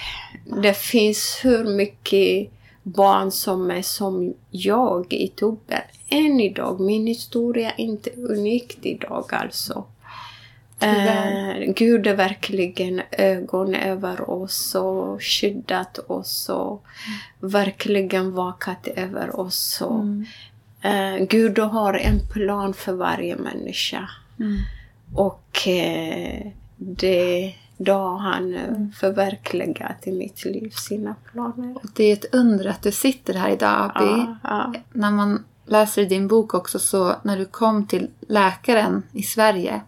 det 0.62 0.78
finns 0.78 1.39
hur 1.44 1.63
mycket 1.63 2.50
barn 2.84 3.32
som 3.32 3.72
är 3.72 3.82
som 3.82 4.34
jag 4.50 5.13
i 5.13 5.28
Tobbe. 5.28 5.84
Än 6.10 6.39
idag. 6.39 6.80
Min 6.80 7.08
historia 7.08 7.72
är 7.72 7.82
inte 7.82 8.10
unik 8.10 8.78
idag 8.82 9.26
alltså. 9.30 9.86
Eh, 10.80 11.74
Gud 11.76 12.08
är 12.08 12.16
verkligen 12.16 13.02
ögon 13.12 13.76
över 13.76 14.30
oss 14.30 14.76
och 14.76 15.24
skyddat 15.24 16.00
oss 16.08 16.50
och 16.50 16.84
verkligen 17.40 18.32
vakat 18.34 18.88
över 18.88 19.40
oss. 19.40 19.82
Och, 19.82 20.00
Mm. 20.02 20.26
eh, 20.82 21.26
Gud 21.28 21.60
har 21.60 21.94
en 21.94 22.20
plan 22.34 22.74
för 22.74 22.94
varje 22.94 23.36
människa. 23.36 24.10
Mm. 24.40 24.58
Och 25.14 25.68
eh, 25.68 26.52
det, 26.78 27.56
då 27.78 27.94
har 27.94 28.18
han 28.18 28.56
eh, 28.56 28.98
förverkligat 29.00 30.08
i 30.08 30.12
mitt 30.12 30.46
liv 30.46 30.70
sina 30.70 31.16
planer. 31.32 31.76
Och 31.76 31.90
det 31.96 32.04
är 32.04 32.14
ett 32.14 32.34
under 32.36 32.66
att 32.66 32.82
du 32.84 32.92
sitter 32.92 33.34
här 33.34 33.50
idag, 33.50 33.92
Abby. 33.96 34.06
Ja, 34.06 34.38
ja. 34.44 34.74
När 34.94 35.12
man 35.12 35.44
läser 35.66 36.02
i 36.02 36.06
din 36.06 36.28
bok 36.28 36.54
också 36.54 36.80
så 36.80 37.16
när 37.24 37.38
du 37.38 37.46
kom 37.46 37.88
till 37.88 38.10
läkaren 38.28 39.04
i 39.12 39.24
Sverige. 39.24 39.82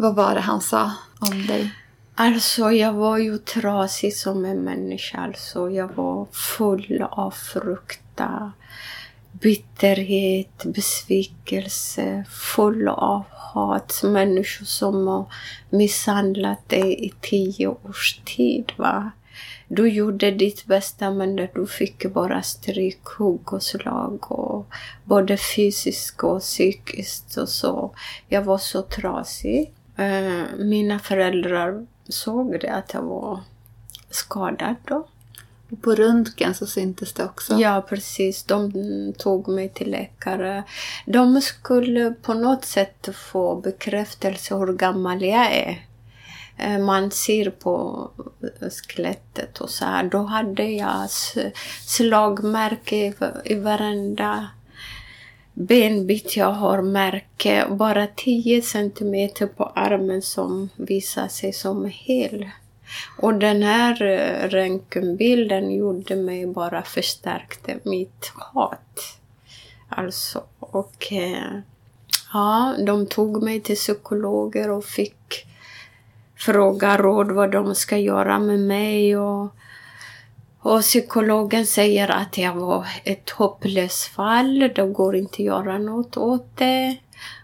Vad 0.00 0.14
var 0.14 0.34
det 0.34 0.40
han 0.40 0.60
sa 0.60 0.92
om 1.20 1.46
dig? 1.46 1.74
Alltså, 2.14 2.72
jag 2.72 2.92
var 2.92 3.18
ju 3.18 3.38
trasig 3.38 4.16
som 4.16 4.44
en 4.44 4.60
människa. 4.60 5.18
Alltså, 5.18 5.70
jag 5.70 5.88
var 5.94 6.26
full 6.32 7.06
av 7.10 7.30
fruktan, 7.30 8.52
bitterhet, 9.32 10.64
besvikelse, 10.64 12.24
full 12.30 12.88
av 12.88 13.22
hat. 13.30 14.00
Människor 14.04 14.64
som 14.64 15.06
har 15.06 15.32
misshandlat 15.70 16.68
dig 16.68 17.06
i 17.06 17.12
tio 17.20 17.66
års 17.68 18.20
tid. 18.24 18.72
Va? 18.76 19.10
Du 19.68 19.88
gjorde 19.88 20.30
ditt 20.30 20.66
bästa 20.66 21.10
men 21.10 21.36
du 21.36 21.66
fick 21.66 22.12
bara 22.12 22.42
stryk, 22.42 23.04
hugg 23.04 23.52
och 23.52 23.62
slag. 23.62 24.32
Och 24.32 24.66
både 25.04 25.36
fysiskt 25.36 26.22
och 26.22 26.40
psykiskt. 26.40 27.36
Och 27.36 27.48
så. 27.48 27.94
Jag 28.28 28.42
var 28.42 28.58
så 28.58 28.82
trasig. 28.82 29.74
Eh, 29.98 30.44
mina 30.58 30.98
föräldrar 30.98 31.86
såg 32.08 32.60
det 32.60 32.68
att 32.68 32.94
jag 32.94 33.02
var 33.02 33.40
skadad 34.10 34.74
då. 34.84 35.06
Och 35.70 35.82
på 35.82 35.94
röntgen 35.94 36.54
så 36.54 36.66
syntes 36.66 37.12
det 37.12 37.24
också. 37.24 37.54
Ja, 37.58 37.86
precis. 37.88 38.42
De 38.44 38.72
tog 39.18 39.48
mig 39.48 39.68
till 39.68 39.90
läkare. 39.90 40.62
De 41.06 41.40
skulle 41.40 42.14
på 42.22 42.34
något 42.34 42.64
sätt 42.64 43.08
få 43.14 43.56
bekräftelse 43.56 44.54
hur 44.54 44.72
gammal 44.72 45.22
jag 45.22 45.52
är. 45.52 45.86
Eh, 46.56 46.78
Man 46.78 47.10
ser 47.10 47.50
på 47.50 48.08
skelettet 48.70 49.58
och 49.60 49.70
så 49.70 49.84
här. 49.84 50.04
Då 50.04 50.18
hade 50.18 50.62
jag 50.62 51.10
slagmärke 51.86 53.14
i 53.44 53.54
varenda 53.54 54.48
benbit 55.58 56.36
jag 56.36 56.52
har 56.52 56.82
märke. 56.82 57.66
Bara 57.70 58.06
10 58.06 58.62
centimeter 58.62 59.46
på 59.46 59.64
armen 59.64 60.22
som 60.22 60.68
visar 60.76 61.28
sig 61.28 61.52
som 61.52 61.84
hel. 61.84 62.50
Och 63.18 63.34
den 63.34 63.62
här 63.62 64.02
eh, 64.02 64.48
röntgenbilden 64.48 65.74
gjorde 65.74 66.16
mig 66.16 66.46
bara 66.46 66.82
förstärkte 66.82 67.78
mitt 67.82 68.32
hat. 68.34 69.18
Alltså, 69.88 70.42
och 70.60 71.12
eh, 71.12 71.60
ja, 72.32 72.74
de 72.86 73.06
tog 73.06 73.42
mig 73.42 73.60
till 73.60 73.76
psykologer 73.76 74.70
och 74.70 74.84
fick 74.84 75.46
fråga 76.36 76.96
råd 76.96 77.30
vad 77.30 77.50
de 77.50 77.74
ska 77.74 77.98
göra 77.98 78.38
med 78.38 78.60
mig. 78.60 79.16
Och, 79.16 79.48
och 80.62 80.80
psykologen 80.80 81.66
säger 81.66 82.08
att 82.08 82.38
jag 82.38 82.54
var 82.54 82.86
ett 83.04 83.30
hopplöst 83.30 84.04
fall. 84.04 84.58
Det 84.74 84.86
går 84.86 85.16
inte 85.16 85.34
att 85.34 85.38
göra 85.46 85.78
något 85.78 86.16
åt 86.16 86.56
det. 86.56 86.96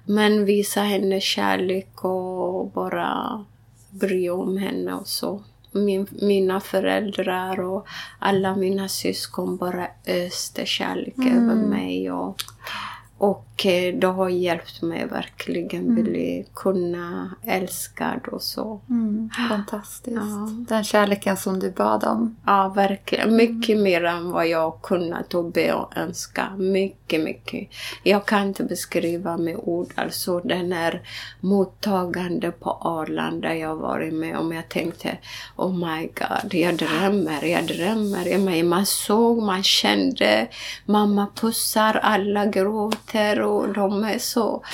Men 0.04 0.44
visa 0.44 0.80
henne 0.80 1.20
kärlek 1.20 2.04
och 2.04 2.70
bara 2.70 3.44
bry 3.90 4.30
om 4.30 4.56
henne 4.56 4.94
och 4.94 5.08
så. 5.08 5.42
Min, 5.72 6.06
mina 6.10 6.60
föräldrar 6.60 7.60
och 7.60 7.86
alla 8.18 8.56
mina 8.56 8.88
syskon 8.88 9.56
bara 9.56 9.86
öste 10.06 10.66
kärlek 10.66 11.18
över 11.18 11.54
mig. 11.54 12.10
Och, 12.10 12.42
och 13.18 13.53
det 14.00 14.06
har 14.06 14.28
hjälpt 14.28 14.82
mig 14.82 15.06
verkligen 15.06 15.94
bli 15.94 16.46
kunna 16.54 17.34
älskad 17.44 18.28
och 18.32 18.42
så. 18.42 18.80
Mm, 18.90 19.30
fantastiskt. 19.48 20.16
Ja. 20.16 20.48
Den 20.68 20.84
kärleken 20.84 21.36
som 21.36 21.60
du 21.60 21.70
bad 21.70 22.04
om. 22.04 22.36
Ja, 22.46 22.68
verkligen. 22.68 23.36
Mycket 23.36 23.78
mer 23.78 24.04
än 24.04 24.30
vad 24.30 24.48
jag 24.48 24.82
kunnat 24.82 25.34
och 25.34 25.44
be 25.44 25.72
och 25.72 25.96
önska. 25.96 26.56
Mycket, 26.56 27.20
mycket. 27.20 27.68
Jag 28.02 28.26
kan 28.26 28.48
inte 28.48 28.64
beskriva 28.64 29.36
med 29.36 29.56
ord. 29.56 29.92
Alltså 29.94 30.40
den 30.40 30.72
här 30.72 31.02
mottagande 31.40 32.50
på 32.50 32.70
Arlanda 32.70 33.54
jag 33.54 33.76
varit 33.76 34.14
med 34.14 34.38
om. 34.38 34.52
Jag 34.52 34.68
tänkte, 34.68 35.18
oh 35.56 35.72
my 35.72 36.02
god, 36.06 36.54
jag 36.54 36.76
drömmer, 36.76 37.44
jag 37.44 37.66
drömmer. 37.66 38.64
Man 38.64 38.86
såg, 38.86 39.42
man 39.42 39.62
kände, 39.62 40.48
mamma 40.86 41.26
pussar, 41.34 41.94
alla 41.94 42.46
gråter 42.46 43.43
och 43.44 43.72
de 43.72 44.04
är 44.04 44.18
så 44.18 44.64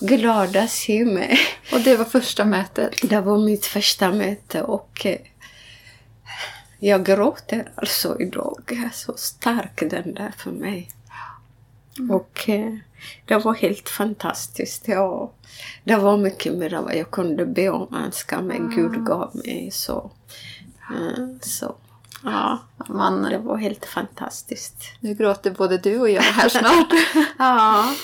glada 0.00 0.62
att 0.62 0.70
se 0.70 1.04
mig. 1.04 1.38
Och 1.72 1.80
det 1.80 1.96
var 1.96 2.04
första 2.04 2.44
mötet. 2.44 2.94
Det 3.02 3.20
var 3.20 3.38
mitt 3.38 3.66
första 3.66 4.12
möte 4.12 4.62
och 4.62 5.06
eh, 5.06 5.18
jag 6.78 7.04
gråter 7.04 7.72
alltså 7.74 8.20
idag. 8.20 8.90
Så 8.92 9.14
stark 9.16 9.80
den 9.90 10.14
där 10.14 10.32
för 10.38 10.50
mig. 10.50 10.88
Och 12.10 12.48
eh, 12.48 12.74
det 13.24 13.38
var 13.38 13.54
helt 13.54 13.88
fantastiskt. 13.88 14.88
Ja, 14.88 15.32
det 15.84 15.96
var 15.96 16.16
mycket 16.16 16.54
mer 16.54 16.74
än 16.74 16.84
vad 16.84 16.96
jag 16.96 17.10
kunde 17.10 17.46
be 17.46 17.68
om 17.70 17.94
önska, 17.94 18.40
men 18.42 18.70
Gud 18.70 19.04
gav 19.04 19.30
mig 19.34 19.70
så. 19.72 20.10
Eh, 20.90 21.24
så 21.40 21.74
ja, 22.24 22.58
Man, 22.88 23.22
det 23.22 23.38
var 23.38 23.56
helt 23.56 23.84
fantastiskt. 23.86 24.76
nu 25.00 25.14
gråter 25.14 25.50
både 25.50 25.78
du 25.78 25.98
och 26.00 26.10
jag 26.10 26.22
här 26.22 26.48
snart. 26.48 26.92
Ja, 27.38 27.94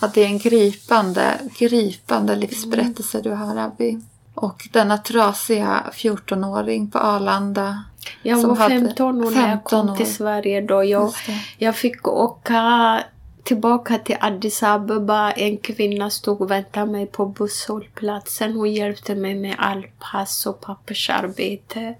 Att 0.00 0.14
det 0.14 0.22
är 0.22 0.26
en 0.26 0.38
gripande, 0.38 1.38
gripande 1.58 2.36
livsberättelse 2.36 3.20
du 3.20 3.30
har, 3.30 3.56
Abby. 3.56 3.98
Och 4.34 4.68
denna 4.72 4.98
trasiga 4.98 5.84
14-åring 5.92 6.90
på 6.90 6.98
Arlanda. 6.98 7.84
jag 8.22 8.36
var 8.36 8.56
hade 8.56 8.80
15 8.80 9.24
år 9.24 9.30
när 9.30 9.40
jag 9.40 9.50
15 9.50 9.60
kom 9.62 9.90
år. 9.90 9.96
till 9.96 10.14
Sverige 10.14 10.60
då. 10.60 10.84
Jag. 10.84 11.12
Jag 11.58 11.76
fick 11.76 12.08
åka 12.08 13.02
tillbaka 13.42 13.98
till 13.98 14.16
Addis 14.20 14.62
Abeba. 14.62 15.32
En 15.32 15.56
kvinna 15.56 16.10
stod 16.10 16.40
och 16.40 16.50
väntade 16.50 16.92
mig 16.92 17.06
på 17.06 17.26
busshållplatsen. 17.26 18.52
Hon 18.52 18.72
hjälpte 18.72 19.14
mig 19.14 19.34
med 19.34 19.54
all 19.58 19.86
pass 19.98 20.46
och 20.46 20.60
pappersarbete. 20.60 21.94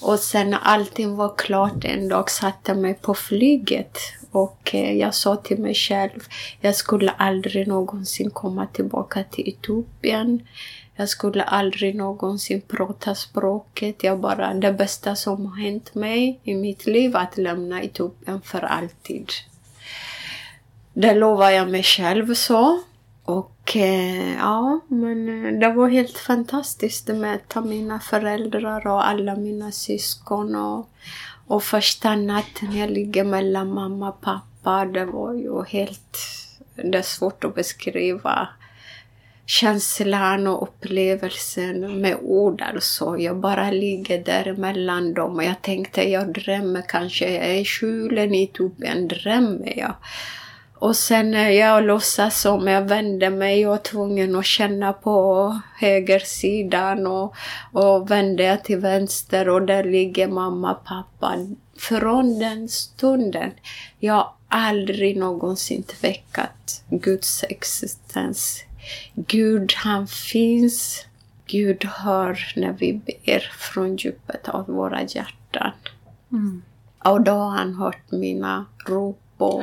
Och 0.00 0.18
sen 0.18 0.50
när 0.50 0.58
allting 0.62 1.16
var 1.16 1.34
klart 1.36 1.84
en 1.84 2.08
dag 2.08 2.30
satte 2.30 2.70
jag 2.70 2.78
mig 2.78 2.94
på 2.94 3.14
flyget. 3.14 3.98
Och 4.34 4.74
eh, 4.74 4.92
jag 4.92 5.14
sa 5.14 5.36
till 5.36 5.58
mig 5.58 5.74
själv, 5.74 6.20
jag 6.60 6.74
skulle 6.74 7.10
aldrig 7.10 7.68
någonsin 7.68 8.30
komma 8.30 8.66
tillbaka 8.66 9.24
till 9.24 9.48
Etiopien. 9.48 10.46
Jag 10.96 11.08
skulle 11.08 11.42
aldrig 11.42 11.94
någonsin 11.94 12.60
prata 12.60 13.14
språket. 13.14 14.04
Jag 14.04 14.20
bara, 14.20 14.54
det 14.54 14.72
bästa 14.72 15.16
som 15.16 15.46
har 15.46 15.56
hänt 15.56 15.94
mig 15.94 16.40
i 16.44 16.54
mitt 16.54 16.86
liv 16.86 17.16
är 17.16 17.20
att 17.20 17.38
lämna 17.38 17.82
Etiopien 17.82 18.40
för 18.40 18.60
alltid. 18.60 19.28
Det 20.92 21.14
lovar 21.14 21.50
jag 21.50 21.70
mig 21.70 21.82
själv 21.82 22.34
så. 22.34 22.82
Och 23.24 23.76
eh, 23.76 24.34
ja, 24.34 24.80
men 24.88 25.44
eh, 25.46 25.60
det 25.60 25.72
var 25.72 25.88
helt 25.88 26.18
fantastiskt 26.18 27.10
att 27.10 27.16
möta 27.16 27.60
mina 27.60 28.00
föräldrar 28.00 28.86
och 28.86 29.08
alla 29.08 29.36
mina 29.36 29.72
syskon. 29.72 30.54
Och, 30.54 30.88
och 31.46 31.62
första 31.62 32.16
natten 32.16 32.76
jag 32.76 32.90
ligger 32.90 33.24
mellan 33.24 33.74
mamma 33.74 34.08
och 34.08 34.20
pappa, 34.20 34.84
det 34.84 35.04
var 35.04 35.34
ju 35.34 35.64
helt... 35.64 36.18
Det 36.74 36.98
är 36.98 37.02
svårt 37.02 37.44
att 37.44 37.54
beskriva 37.54 38.48
känslan 39.46 40.46
och 40.46 40.62
upplevelsen 40.62 42.00
med 42.00 42.16
ord 42.22 42.62
alltså. 42.62 43.18
Jag 43.18 43.36
bara 43.36 43.70
ligger 43.70 44.24
där 44.24 44.52
mellan 44.52 45.14
dem 45.14 45.36
och 45.36 45.44
jag 45.44 45.62
tänkte 45.62 46.10
jag 46.10 46.32
drömmer 46.32 46.82
kanske, 46.88 47.32
jag 47.32 47.44
är 47.44 47.60
i 47.60 47.64
skjulen 47.64 48.34
i 48.34 48.42
Etiopien, 48.42 49.08
drömmer 49.08 49.78
jag? 49.78 49.94
Och 50.74 50.96
sen 50.96 51.32
jag 51.32 51.84
låtsas 51.84 52.40
som 52.40 52.68
jag 52.68 52.82
vände 52.82 53.30
mig 53.30 53.60
jag 53.60 53.70
var 53.70 53.78
tvungen 53.78 54.36
att 54.36 54.44
känna 54.44 54.92
på 54.92 55.60
högersidan 55.76 57.06
och, 57.06 57.34
och 57.72 58.10
vände 58.10 58.42
jag 58.42 58.64
till 58.64 58.78
vänster 58.78 59.48
och 59.48 59.62
där 59.62 59.84
ligger 59.84 60.28
mamma 60.28 60.74
och 60.74 60.84
pappa. 60.84 61.34
Från 61.76 62.38
den 62.38 62.68
stunden, 62.68 63.50
jag 63.98 64.32
aldrig 64.48 65.16
någonsin 65.16 65.82
tvekat 65.82 66.82
Guds 66.88 67.44
existens. 67.48 68.64
Gud, 69.14 69.72
han 69.76 70.06
finns. 70.06 71.06
Gud 71.46 71.84
hör 71.84 72.52
när 72.56 72.72
vi 72.72 72.92
ber 72.92 73.52
från 73.58 73.96
djupet 73.96 74.48
av 74.48 74.66
våra 74.66 75.02
hjärtan. 75.02 75.72
Mm. 76.32 76.62
Och 77.04 77.20
då 77.20 77.32
har 77.32 77.50
han 77.50 77.74
hört 77.74 78.10
mina 78.10 78.66
rop 78.86 79.20
och 79.38 79.62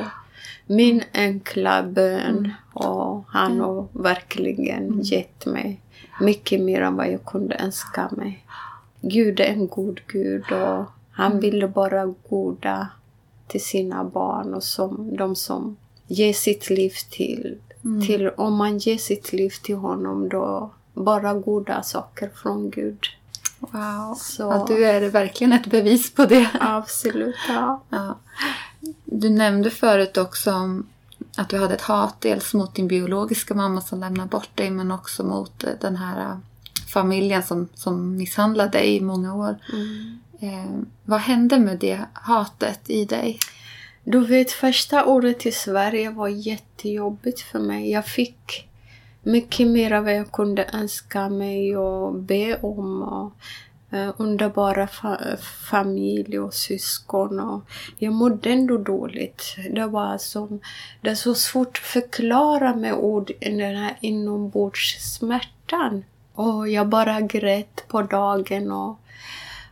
min 0.66 1.02
enkla 1.12 1.82
bön. 1.82 2.38
Mm. 2.38 2.50
Och 2.72 3.24
han 3.28 3.60
har 3.60 3.86
verkligen 3.92 4.86
mm. 4.86 5.00
gett 5.00 5.46
mig 5.46 5.80
mycket 6.20 6.60
mer 6.60 6.80
än 6.80 6.96
vad 6.96 7.12
jag 7.12 7.24
kunde 7.24 7.54
önska 7.54 8.08
mig. 8.12 8.46
Gud 9.00 9.40
är 9.40 9.44
en 9.44 9.68
god 9.68 10.00
Gud 10.06 10.52
och 10.52 10.84
han 11.10 11.40
ville 11.40 11.68
bara 11.68 12.14
goda 12.28 12.88
till 13.46 13.64
sina 13.64 14.04
barn 14.04 14.54
och 14.54 14.62
som, 14.62 15.16
de 15.16 15.36
som 15.36 15.76
ger 16.06 16.32
sitt 16.32 16.70
liv 16.70 16.92
till. 17.10 17.58
Mm. 17.84 18.06
till. 18.06 18.28
Om 18.28 18.54
man 18.54 18.78
ger 18.78 18.98
sitt 18.98 19.32
liv 19.32 19.52
till 19.62 19.76
honom 19.76 20.28
då 20.28 20.70
bara 20.94 21.34
goda 21.34 21.82
saker 21.82 22.30
från 22.34 22.70
Gud. 22.70 22.98
Wow, 23.60 24.14
Så. 24.14 24.42
Ja, 24.42 24.64
du 24.68 24.84
är 24.86 25.10
verkligen 25.10 25.52
ett 25.52 25.66
bevis 25.66 26.14
på 26.14 26.26
det. 26.26 26.50
Absolut, 26.60 27.36
ja. 27.48 27.82
ja. 27.88 28.18
Du 29.04 29.30
nämnde 29.30 29.70
förut 29.70 30.16
också 30.16 30.52
om 30.52 30.86
att 31.36 31.48
du 31.48 31.58
hade 31.58 31.74
ett 31.74 31.80
hat 31.80 32.20
dels 32.20 32.54
mot 32.54 32.74
din 32.74 32.88
biologiska 32.88 33.54
mamma 33.54 33.80
som 33.80 34.00
lämnade 34.00 34.28
bort 34.28 34.56
dig 34.56 34.70
men 34.70 34.90
också 34.90 35.24
mot 35.24 35.64
den 35.80 35.96
här 35.96 36.40
familjen 36.88 37.42
som, 37.42 37.68
som 37.74 38.16
misshandlade 38.16 38.70
dig 38.70 38.96
i 38.96 39.00
många 39.00 39.34
år. 39.34 39.56
Mm. 39.72 40.18
Eh, 40.40 40.80
vad 41.04 41.20
hände 41.20 41.58
med 41.58 41.78
det 41.78 42.00
hatet 42.12 42.90
i 42.90 43.04
dig? 43.04 43.38
Du 44.04 44.26
vet, 44.26 44.50
första 44.50 45.06
året 45.06 45.46
i 45.46 45.52
Sverige 45.52 46.10
var 46.10 46.28
jättejobbigt 46.28 47.40
för 47.40 47.58
mig. 47.58 47.90
Jag 47.90 48.06
fick 48.06 48.68
mycket 49.22 49.68
mer 49.68 49.92
av 49.92 50.04
vad 50.04 50.14
jag 50.14 50.32
kunde 50.32 50.70
önska 50.72 51.28
mig 51.28 51.76
och 51.76 52.14
be 52.14 52.56
om. 52.56 53.02
Och, 53.02 53.26
eh, 53.26 53.32
Eh, 53.92 54.10
underbara 54.16 54.86
fa 54.86 55.18
familj 55.70 56.38
och 56.38 56.54
syskon. 56.54 57.40
Och 57.40 57.62
jag 57.98 58.12
mådde 58.12 58.50
ändå 58.50 58.76
dåligt. 58.76 59.56
Det 59.70 59.86
var 59.86 60.18
som, 60.18 60.60
det 61.00 61.10
är 61.10 61.14
så 61.14 61.34
svårt 61.34 61.68
att 61.68 61.78
förklara 61.78 62.74
med 62.74 62.94
ord 62.94 63.30
den 63.40 63.76
här 63.76 63.96
inombords-smärtan. 64.00 66.04
Och 66.34 66.68
jag 66.68 66.88
bara 66.88 67.20
grät 67.20 67.84
på 67.88 68.02
dagen 68.02 68.72
och, 68.72 68.98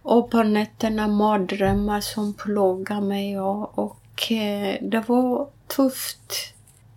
och 0.03 0.31
på 0.31 0.43
nätterna 0.43 1.09
mardrömmar 1.09 2.01
som 2.01 2.35
plågade 2.35 3.01
mig. 3.01 3.41
Och, 3.41 3.79
och 3.79 4.33
eh, 4.33 4.77
det 4.83 5.09
var 5.09 5.49
tufft. 5.67 6.55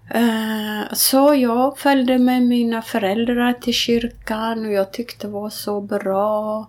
Eh, 0.10 0.94
så 0.94 1.36
jag 1.36 1.78
följde 1.78 2.18
med 2.18 2.44
mina 2.44 2.82
föräldrar 2.82 3.54
till 3.54 3.74
kyrkan 3.74 4.66
och 4.66 4.72
jag 4.72 4.94
tyckte 4.94 5.28
det 5.28 5.34
var 5.34 5.50
så 5.50 5.82
bra. 5.82 6.68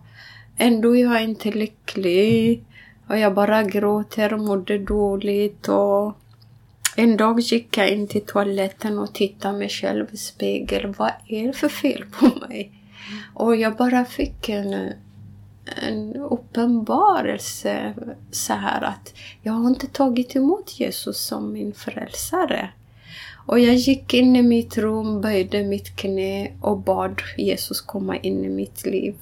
Ändå 0.57 0.97
är 0.97 1.03
jag 1.03 1.25
inte 1.25 1.51
lycklig. 1.51 2.65
Och 3.09 3.19
jag 3.19 3.35
bara 3.35 3.63
gråter 3.63 4.33
och 4.35 4.41
mådde 4.41 4.79
dåligt. 4.79 5.69
Och 5.69 6.13
en 6.97 7.17
dag 7.17 7.41
gick 7.41 7.79
jag 7.79 7.89
in 7.89 8.09
till 8.09 8.27
toaletten 8.27 8.99
och 8.99 9.15
tittade 9.15 9.59
mig 9.59 9.69
själv 9.69 10.07
i 10.13 10.17
spegeln. 10.17 10.95
Vad 10.99 11.13
är 11.29 11.47
det 11.47 11.53
för 11.53 11.69
fel 11.69 12.05
på 12.21 12.47
mig? 12.49 12.73
Och 13.35 13.57
jag 13.57 13.77
bara 13.77 14.05
fick 14.05 14.49
en, 14.49 14.93
en 15.83 16.17
uppenbarelse 16.17 17.95
så 18.31 18.53
här 18.53 18.83
att 18.83 19.15
jag 19.43 19.53
har 19.53 19.69
inte 19.69 19.87
tagit 19.87 20.37
emot 20.37 20.81
Jesus 20.81 21.19
som 21.19 21.53
min 21.53 21.75
frälsare. 21.75 22.71
Och 23.47 23.59
jag 23.59 23.75
gick 23.75 24.15
in 24.15 24.37
i 24.37 24.43
mitt 24.43 24.79
rum, 24.79 25.21
böjde 25.21 25.65
mitt 25.65 25.97
knä 25.97 26.53
och 26.61 26.79
bad 26.79 27.23
Jesus 27.37 27.81
komma 27.81 28.17
in 28.17 28.45
i 28.45 28.49
mitt 28.49 28.87
liv. 28.87 29.15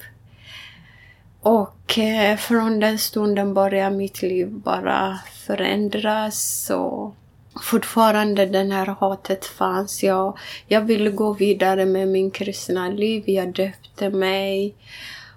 Och 1.42 1.98
eh, 1.98 2.36
från 2.36 2.80
den 2.80 2.98
stunden 2.98 3.54
började 3.54 3.96
mitt 3.96 4.22
liv 4.22 4.48
bara 4.50 5.18
förändras 5.46 6.70
och 6.70 7.14
fortfarande 7.62 8.46
den 8.46 8.70
här 8.70 8.86
hatet 8.86 9.44
fanns. 9.44 10.02
Jag, 10.02 10.38
jag 10.66 10.80
ville 10.80 11.10
gå 11.10 11.32
vidare 11.32 11.86
med 11.86 12.08
min 12.08 12.30
kristna 12.30 12.88
liv. 12.88 13.22
Jag 13.26 13.52
döpte 13.52 14.10
mig. 14.10 14.74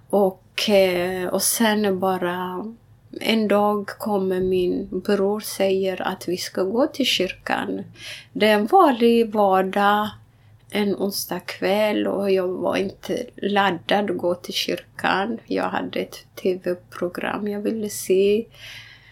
Och, 0.09 0.69
eh, 0.69 1.27
och 1.27 1.41
sen 1.41 1.99
bara 1.99 2.65
en 3.21 3.47
dag 3.47 3.87
kommer 3.87 4.39
min 4.39 5.01
bror 5.05 5.39
säger 5.39 6.01
att 6.01 6.27
vi 6.27 6.37
ska 6.37 6.63
gå 6.63 6.87
till 6.87 7.05
kyrkan. 7.05 7.83
Det 8.33 8.47
är 8.47 8.53
en 8.53 8.65
vanlig 8.65 9.33
vardag 9.33 10.09
en 10.75 10.95
onsdag 10.95 11.39
kväll 11.39 12.07
och 12.07 12.31
jag 12.31 12.47
var 12.47 12.75
inte 12.75 13.25
laddad 13.35 14.11
att 14.11 14.17
gå 14.17 14.35
till 14.35 14.53
kyrkan. 14.53 15.39
Jag 15.45 15.69
hade 15.69 15.99
ett 15.99 16.35
tv-program 16.41 17.47
jag 17.47 17.61
ville 17.61 17.89
se. 17.89 18.45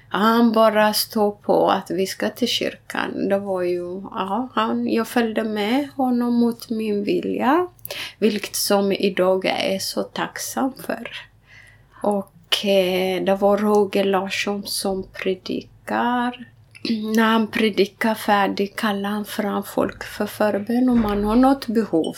Han 0.09 0.51
bara 0.51 0.93
stod 0.93 1.41
på 1.41 1.69
att 1.69 1.91
vi 1.91 2.07
ska 2.07 2.29
till 2.29 2.47
kyrkan. 2.47 3.29
Det 3.29 3.39
var 3.39 3.61
ju, 3.61 4.01
ja, 4.11 4.49
han, 4.53 4.87
jag 4.87 5.07
följde 5.07 5.43
med 5.43 5.89
honom 5.95 6.33
mot 6.33 6.69
min 6.69 7.03
vilja. 7.03 7.67
Vilket 8.19 8.55
som 8.55 8.91
idag 8.91 9.45
är 9.45 9.79
så 9.79 10.03
tacksam 10.03 10.73
för. 10.85 11.09
Och 12.03 12.65
eh, 12.65 13.23
det 13.23 13.35
var 13.35 13.57
Roger 13.57 14.03
Larsson 14.03 14.63
som 14.65 15.03
predikar 15.03 16.52
när 17.15 17.23
han 17.23 17.47
predikar 17.47 18.15
färdigt 18.15 18.75
kallar 18.75 19.09
han 19.09 19.25
fram 19.25 19.63
folk 19.63 20.03
för 20.03 20.25
förbön 20.25 20.89
om 20.89 21.01
man 21.01 21.23
har 21.23 21.35
något 21.35 21.67
behov. 21.67 22.15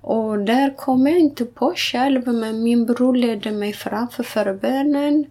Och 0.00 0.38
där 0.38 0.76
kom 0.76 1.06
jag 1.06 1.18
inte 1.18 1.44
på 1.44 1.72
själv, 1.76 2.28
men 2.28 2.62
min 2.62 2.86
bror 2.86 3.16
ledde 3.16 3.50
mig 3.50 3.72
fram 3.72 4.08
för 4.08 4.22
förbönen. 4.22 5.24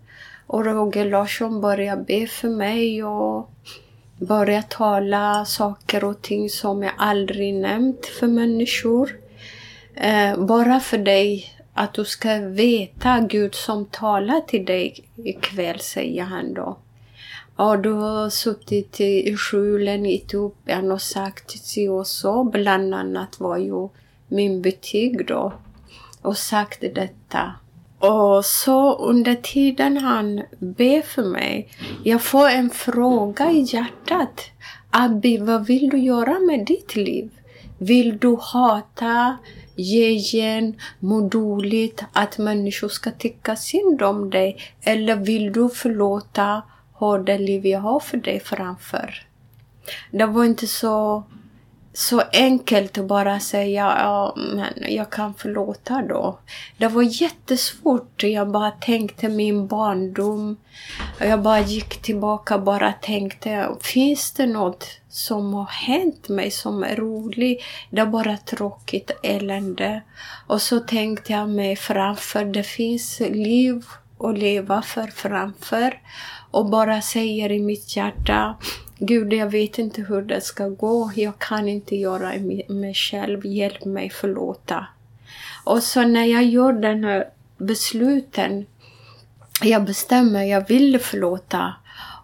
Och 0.48 0.66
Roger 0.66 1.06
Larsson 1.06 1.62
började 1.62 2.04
be 2.04 2.28
för 2.28 2.50
mig 2.50 3.04
och 3.04 3.52
började 4.20 4.68
tala 4.70 5.46
saker 5.46 6.04
och 6.04 6.22
ting 6.22 6.50
som 6.50 6.84
jag 6.84 6.94
aldrig 6.98 7.54
nämnt 7.54 8.06
för 8.06 8.28
människor. 8.28 9.18
Eh, 9.96 10.46
bara 10.46 10.80
för 10.80 10.98
dig, 10.98 11.46
att 11.74 11.94
du 11.94 12.06
ska 12.06 12.40
veta 12.40 13.20
Gud 13.20 13.56
som 13.56 13.86
talar 13.86 14.42
till 14.42 14.66
dig 14.66 15.06
ikväll, 15.18 15.80
säger 15.80 16.24
han 16.24 16.54
då. 16.54 16.78
Ja, 17.62 17.78
du 17.78 17.92
har 17.92 18.30
suttit 18.30 19.00
i 19.02 19.36
skjulen 19.38 20.06
i 20.06 20.16
Etiopien 20.16 20.92
och 20.92 21.02
sagt 21.02 21.52
si 21.52 21.88
och 21.88 22.08
så. 22.08 22.44
Bland 22.44 22.96
annat 22.96 23.40
var 23.40 23.58
ju 23.58 23.90
min 24.28 24.62
betyg 24.62 25.28
då. 25.28 25.54
Och 26.22 26.38
sagt 26.38 26.82
detta. 26.82 27.54
Och 28.00 28.46
så 28.46 28.98
under 28.98 29.36
tiden 29.36 29.98
han 29.98 30.42
ber 30.60 31.02
för 31.02 31.24
mig, 31.24 31.70
jag 32.04 32.22
får 32.22 32.50
en 32.50 32.70
fråga 32.70 33.52
i 33.52 33.62
hjärtat. 33.62 34.42
Abbi, 34.90 35.38
vad 35.38 35.66
vill 35.66 35.90
du 35.90 35.98
göra 35.98 36.40
med 36.40 36.66
ditt 36.66 36.96
liv? 36.96 37.30
Vill 37.78 38.18
du 38.18 38.38
hata, 38.42 39.38
ge 39.76 40.10
igen, 40.10 40.76
må 41.00 41.22
dåligt, 41.22 42.04
att 42.14 42.38
människor 42.38 42.90
ska 42.90 43.12
tycka 43.12 43.56
synd 43.56 44.02
om 44.02 44.30
dig? 44.30 44.58
Eller 44.82 45.16
vill 45.16 45.54
du 45.54 45.70
förlåta 45.70 46.62
ha 47.06 47.18
det 47.18 47.38
liv 47.38 47.66
jag 47.66 47.80
har 47.80 48.00
för 48.00 48.18
dig 48.18 48.40
framför. 48.40 49.28
Det 50.12 50.26
var 50.26 50.46
inte 50.46 50.68
så 50.68 51.24
så 51.94 52.22
enkelt 52.34 52.98
att 52.98 53.06
bara 53.06 53.40
säga 53.40 53.96
ja, 54.00 54.36
men 54.38 54.94
jag 54.94 55.10
kan 55.10 55.34
förlåta 55.34 56.02
då. 56.02 56.40
Det 56.78 56.88
var 56.88 57.22
jättesvårt. 57.22 58.24
Jag 58.24 58.52
bara 58.52 58.72
tänkte 58.72 59.30
min 59.30 59.68
barndom. 59.68 60.58
Jag 61.20 61.42
bara 61.42 61.60
gick 61.60 62.02
tillbaka 62.02 62.56
och 62.56 62.62
bara 62.62 62.94
tänkte, 62.94 63.70
finns 63.82 64.32
det 64.32 64.46
något 64.46 64.88
som 65.10 65.54
har 65.54 65.66
hänt 65.66 66.30
mig 66.30 66.52
som 66.52 66.84
är 66.84 66.96
roligt? 66.96 67.64
Det 67.90 68.02
är 68.02 68.06
bara 68.06 68.38
tråkigt 68.38 69.12
elände. 69.24 70.02
Och 70.48 70.62
så 70.62 70.80
tänkte 70.80 71.34
jag 71.34 71.50
mig 71.50 71.76
framför, 71.76 72.46
det 72.46 72.64
finns 72.64 73.20
liv 73.20 73.84
att 74.20 74.38
leva 74.38 74.82
för 74.82 75.08
framför. 75.08 76.00
Och 76.52 76.70
bara 76.70 77.02
säger 77.02 77.52
i 77.52 77.60
mitt 77.60 77.96
hjärta, 77.96 78.56
Gud, 78.98 79.34
jag 79.34 79.50
vet 79.50 79.80
inte 79.80 80.02
hur 80.02 80.22
det 80.22 80.42
ska 80.42 80.68
gå. 80.68 81.12
Jag 81.16 81.40
kan 81.40 81.68
inte 81.68 81.96
göra 81.96 82.34
mig 82.68 82.94
själv. 82.94 83.46
Hjälp 83.46 83.86
mig 83.86 84.10
förlåta. 84.10 84.88
Och 85.64 85.84
så 85.84 86.04
när 86.04 86.26
jag 86.26 86.44
gör 86.44 86.74
den 86.74 87.04
här 87.04 87.30
besluten, 87.58 88.66
jag 89.64 89.86
bestämmer, 89.86 90.44
jag 90.44 90.68
vill 90.68 91.00
förlåta. 91.00 91.74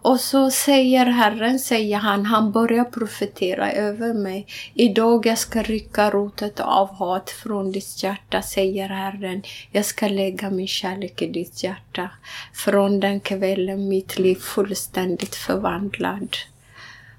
Och 0.08 0.20
så 0.20 0.50
säger 0.50 1.06
Herren, 1.06 1.58
säger 1.58 1.96
han, 1.96 2.26
han 2.26 2.52
börjar 2.52 2.84
profetera 2.84 3.72
över 3.72 4.14
mig. 4.14 4.46
Idag 4.74 5.26
jag 5.26 5.38
ska 5.38 5.62
rycka 5.62 6.10
rotet 6.10 6.60
av 6.60 6.94
hat 6.94 7.30
från 7.30 7.72
ditt 7.72 8.02
hjärta, 8.02 8.42
säger 8.42 8.88
Herren. 8.88 9.42
Jag 9.70 9.84
ska 9.84 10.08
lägga 10.08 10.50
min 10.50 10.66
kärlek 10.68 11.22
i 11.22 11.26
ditt 11.26 11.64
hjärta. 11.64 12.10
Från 12.54 13.00
den 13.00 13.20
kvällen 13.20 13.88
mitt 13.88 14.18
liv 14.18 14.34
fullständigt 14.34 15.34
förvandlad. 15.34 16.36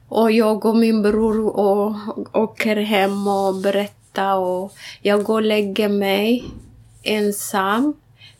Och 0.07 0.31
jag 0.31 0.65
och 0.65 0.77
min 0.77 1.01
bror 1.01 1.47
och, 1.47 1.95
åker 2.33 2.75
hem 2.75 3.27
och 3.27 3.55
berättar 3.55 4.35
och 4.35 4.73
jag 5.01 5.23
går 5.23 5.35
och 5.35 5.41
lägger 5.41 5.89
mig 5.89 6.43
ensam. 7.03 7.93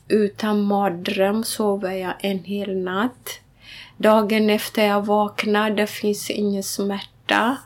Utan 0.08 0.62
mardröm 0.62 1.44
sover 1.44 1.92
jag 1.92 2.14
en 2.20 2.44
hel 2.44 2.76
natt. 2.76 3.40
Dagen 3.96 4.50
efter 4.50 4.86
jag 4.86 5.06
vaknar, 5.06 5.70
det 5.70 5.86
finns 5.86 6.30
ingen 6.30 6.62
smärta. 6.62 7.56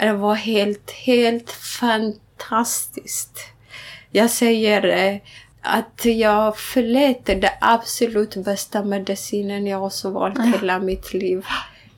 Det 0.00 0.12
var 0.12 0.34
helt, 0.34 0.90
helt 0.90 1.50
fantastiskt. 1.50 3.38
Jag 4.10 4.30
säger 4.30 5.06
eh, 5.06 5.20
att 5.62 6.04
jag 6.04 6.58
förlät 6.58 7.26
det 7.26 7.52
absolut 7.60 8.36
bästa 8.36 8.84
medicinen 8.84 9.66
jag 9.66 9.78
har 9.78 10.10
valt 10.10 10.38
hela 10.54 10.78
mitt 10.78 11.14
liv 11.14 11.44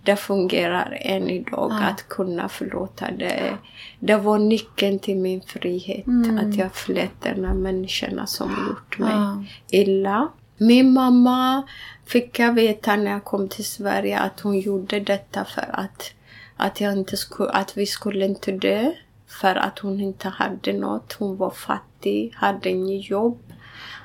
det 0.02 0.16
fungerar 0.16 0.98
än 1.00 1.30
idag 1.30 1.70
ja. 1.70 1.86
att 1.86 2.08
kunna 2.08 2.48
förlåta. 2.48 3.10
Det, 3.10 3.56
det 3.98 4.16
var 4.16 4.38
nyckeln 4.38 4.98
till 4.98 5.16
min 5.16 5.40
frihet. 5.40 6.06
Mm. 6.06 6.38
Att 6.38 6.56
jag 6.56 6.74
förlät 6.74 7.12
de 7.22 7.44
här 7.44 7.54
människorna 7.54 8.26
som 8.26 8.50
gjort 8.68 8.98
mig 8.98 9.12
ja. 9.12 9.44
illa. 9.70 10.28
Min 10.56 10.92
mamma 10.92 11.62
fick 12.10 12.38
jag 12.38 12.52
veta 12.52 12.96
när 12.96 13.10
jag 13.10 13.24
kom 13.24 13.48
till 13.48 13.64
Sverige 13.64 14.18
att 14.18 14.40
hon 14.40 14.58
gjorde 14.58 15.00
detta 15.00 15.44
för 15.44 15.70
att, 15.72 16.12
att, 16.56 16.80
jag 16.80 16.92
inte 16.92 17.16
skulle, 17.16 17.50
att 17.50 17.76
vi 17.76 17.86
skulle 17.86 18.24
inte 18.24 18.52
dö. 18.52 18.92
För 19.40 19.54
att 19.54 19.78
hon 19.78 20.00
inte 20.00 20.28
hade 20.28 20.72
något. 20.72 21.12
Hon 21.12 21.36
var 21.36 21.50
fattig, 21.50 22.32
hade 22.36 22.70
inget 22.70 23.10
jobb. 23.10 23.38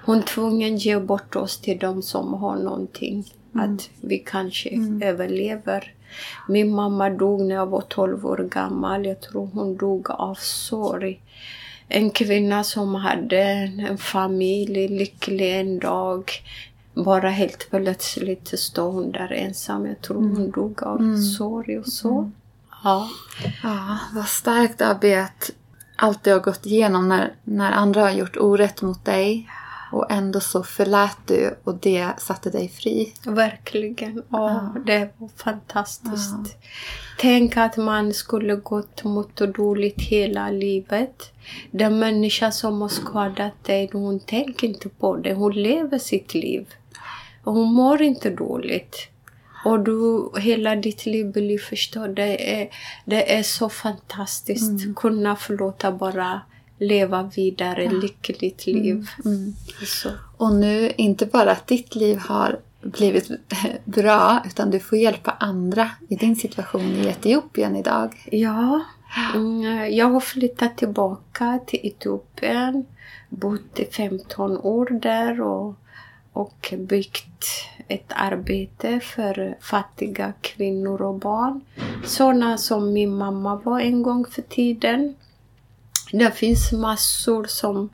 Hon 0.05 0.23
tvungen 0.23 0.77
ge 0.77 0.99
bort 0.99 1.35
oss 1.35 1.57
till 1.57 1.79
de 1.79 2.01
som 2.01 2.33
har 2.33 2.55
någonting. 2.55 3.25
Mm. 3.55 3.73
Att 3.75 3.89
vi 4.01 4.17
kanske 4.17 4.69
mm. 4.69 5.01
överlever. 5.01 5.93
Min 6.47 6.75
mamma 6.75 7.09
dog 7.09 7.41
när 7.41 7.55
jag 7.55 7.65
var 7.65 7.81
12 7.81 8.25
år 8.25 8.47
gammal. 8.51 9.05
Jag 9.05 9.21
tror 9.21 9.49
hon 9.53 9.77
dog 9.77 10.11
av 10.11 10.35
sorg. 10.35 11.21
En 11.87 12.09
kvinna 12.09 12.63
som 12.63 12.95
hade 12.95 13.41
en 13.89 13.97
familj, 13.97 14.87
lycklig 14.87 15.59
en 15.59 15.79
dag. 15.79 16.31
Bara 16.95 17.29
helt 17.29 17.69
plötsligt 17.69 18.59
stod 18.59 18.93
hon 18.93 19.11
där 19.11 19.31
ensam. 19.31 19.85
Jag 19.85 20.01
tror 20.01 20.17
hon 20.17 20.35
mm. 20.35 20.51
dog 20.51 20.83
av 20.83 20.99
mm. 20.99 21.21
sorg 21.21 21.79
och 21.79 21.87
så. 21.87 22.17
Mm. 22.17 22.31
Ja. 22.83 23.09
ja, 23.63 23.99
vad 24.13 24.27
starkt 24.27 24.81
Abby 24.81 25.13
att 25.13 25.51
allt 25.95 26.23
du 26.23 26.31
har 26.31 26.39
gått 26.39 26.65
igenom 26.65 27.09
när, 27.09 27.33
när 27.43 27.71
andra 27.71 28.01
har 28.01 28.11
gjort 28.11 28.37
orätt 28.37 28.81
mot 28.81 29.05
dig 29.05 29.49
och 29.91 30.11
ändå 30.11 30.39
så 30.39 30.63
förlät 30.63 31.17
du 31.25 31.55
och 31.63 31.75
det 31.75 32.09
satte 32.17 32.49
dig 32.49 32.69
fri. 32.69 33.13
Verkligen. 33.25 34.23
Ja, 34.29 34.71
ja. 34.75 34.81
det 34.85 35.09
var 35.17 35.29
fantastiskt. 35.35 36.35
Ja. 36.43 36.67
Tänk 37.19 37.57
att 37.57 37.77
man 37.77 38.13
skulle 38.13 38.55
gått 38.55 39.03
mot 39.03 39.35
dåligt 39.35 40.01
hela 40.01 40.49
livet. 40.49 41.31
Den 41.71 41.99
människa 41.99 42.51
som 42.51 42.81
har 42.81 42.89
skadat 42.89 43.63
dig, 43.63 43.89
hon 43.93 44.19
tänker 44.19 44.67
inte 44.67 44.89
på 44.89 45.17
det. 45.17 45.33
Hon 45.33 45.53
lever 45.53 45.97
sitt 45.97 46.33
liv. 46.33 46.67
Hon 47.45 47.73
mår 47.73 48.01
inte 48.01 48.29
dåligt. 48.29 49.07
Och 49.65 49.79
du, 49.79 50.29
hela 50.39 50.75
ditt 50.75 51.05
liv 51.05 51.31
blir 51.31 51.59
förstört. 51.59 52.15
Det 52.15 52.61
är, 52.61 52.69
det 53.05 53.37
är 53.37 53.43
så 53.43 53.69
fantastiskt. 53.69 54.81
Mm. 54.81 54.95
Kunna 54.95 55.35
förlåta 55.35 55.91
bara 55.91 56.41
leva 56.79 57.31
vidare 57.35 57.83
ja. 57.83 57.91
lyckligt 57.91 58.65
liv. 58.65 59.07
Mm. 59.25 59.37
Mm. 59.37 59.53
Och 60.37 60.55
nu, 60.55 60.91
inte 60.97 61.25
bara 61.25 61.51
att 61.51 61.67
ditt 61.67 61.95
liv 61.95 62.17
har 62.17 62.59
blivit 62.81 63.29
bra, 63.85 64.43
utan 64.45 64.71
du 64.71 64.79
får 64.79 64.97
hjälpa 64.97 65.31
andra 65.31 65.89
i 66.09 66.15
din 66.15 66.35
situation 66.35 66.81
i 66.81 67.07
Etiopien 67.07 67.75
idag. 67.75 68.27
Ja, 68.31 68.81
mm, 69.35 69.93
jag 69.93 70.09
har 70.09 70.19
flyttat 70.19 70.77
tillbaka 70.77 71.59
till 71.67 71.79
Etiopien, 71.83 72.85
bott 73.29 73.79
i 73.79 73.85
15 73.85 74.57
år 74.57 74.99
där 75.01 75.41
och, 75.41 75.75
och 76.35 76.73
byggt 76.77 77.47
ett 77.87 78.11
arbete 78.15 78.99
för 78.99 79.57
fattiga 79.61 80.33
kvinnor 80.41 81.01
och 81.01 81.15
barn. 81.15 81.61
Sådana 82.05 82.57
som 82.57 82.93
min 82.93 83.17
mamma 83.17 83.55
var 83.55 83.79
en 83.79 84.03
gång 84.03 84.25
för 84.25 84.41
tiden. 84.41 85.15
Det 86.11 86.31
finns 86.31 86.71
massor 86.71 87.45
som 87.45 87.89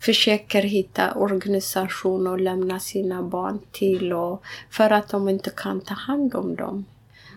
försöker 0.00 0.62
hitta 0.62 1.14
organisationer 1.14 2.30
och 2.30 2.40
lämna 2.40 2.80
sina 2.80 3.22
barn 3.22 3.58
till 3.72 4.12
och 4.12 4.42
för 4.70 4.90
att 4.90 5.08
de 5.08 5.28
inte 5.28 5.50
kan 5.50 5.80
ta 5.80 5.94
hand 5.94 6.34
om 6.34 6.56
dem. 6.56 6.84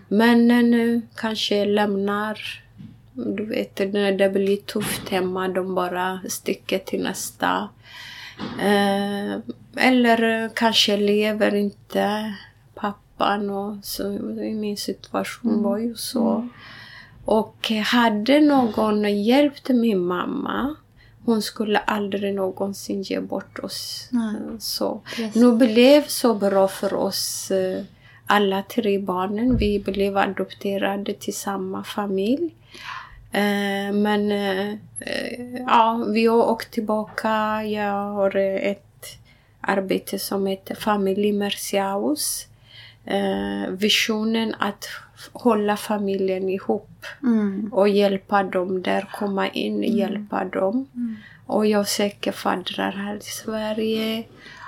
Männen 0.08 0.74
eh, 0.74 1.00
kanske 1.14 1.64
lämnar, 1.64 2.62
du 3.12 3.44
vet 3.44 3.78
när 3.78 4.12
det 4.12 4.28
blir 4.28 4.56
tufft 4.56 5.08
hemma, 5.08 5.48
de 5.48 5.74
bara 5.74 6.20
sticker 6.28 6.78
till 6.78 7.02
nästa. 7.02 7.68
Eh, 8.60 9.38
eller 9.76 10.48
kanske 10.54 10.96
lever 10.96 11.54
inte 11.54 12.34
pappan 12.74 13.50
och 13.50 13.76
så, 13.82 14.12
i 14.42 14.54
min 14.54 14.76
situation 14.76 15.50
mm. 15.50 15.62
var 15.62 15.78
ju 15.78 15.94
så. 15.94 16.34
Mm. 16.34 16.48
Och 17.24 17.70
hade 17.84 18.40
någon 18.40 19.22
hjälpt 19.22 19.68
min 19.68 19.98
mamma 19.98 20.76
hon 21.28 21.42
skulle 21.42 21.78
aldrig 21.78 22.34
någonsin 22.34 23.02
ge 23.02 23.20
bort 23.20 23.58
oss. 23.58 24.08
Mm. 24.12 24.60
Så. 24.60 25.00
Yes. 25.18 25.34
Nu 25.34 25.56
blev 25.56 26.06
så 26.06 26.34
bra 26.34 26.68
för 26.68 26.94
oss 26.94 27.50
eh, 27.50 27.82
alla 28.26 28.62
tre 28.62 28.98
barnen. 28.98 29.56
Vi 29.56 29.78
blev 29.78 30.16
adopterade 30.16 31.12
till 31.12 31.34
samma 31.34 31.84
familj. 31.84 32.54
Eh, 33.32 33.92
men 33.92 34.32
eh, 34.32 34.74
ja, 35.66 36.06
vi 36.12 36.26
har 36.26 36.50
åkt 36.50 36.70
tillbaka. 36.70 37.64
Jag 37.64 38.12
har 38.12 38.36
ett 38.36 39.18
arbete 39.60 40.18
som 40.18 40.46
heter 40.46 40.74
Familj 40.74 41.32
Merciaus. 41.32 42.46
Visionen 43.68 44.54
att 44.58 44.86
hålla 45.32 45.76
familjen 45.76 46.48
ihop 46.48 47.06
mm. 47.22 47.72
och 47.72 47.88
hjälpa 47.88 48.42
dem 48.42 48.82
där, 48.82 49.08
komma 49.12 49.48
in 49.48 49.78
och 49.78 49.84
mm. 49.84 49.98
hjälpa 49.98 50.44
dem. 50.44 50.88
Mm. 50.94 51.16
Och 51.46 51.66
jag 51.66 51.88
söker 51.88 52.32
faddrar 52.32 52.92
här 52.92 53.16
i 53.16 53.20
Sverige 53.20 54.24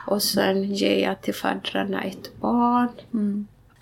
och 0.07 0.23
sen 0.23 0.75
ger 0.75 1.05
jag 1.05 1.21
till 1.21 1.35
faddrarna 1.35 2.03
ett 2.03 2.41
barn. 2.41 2.89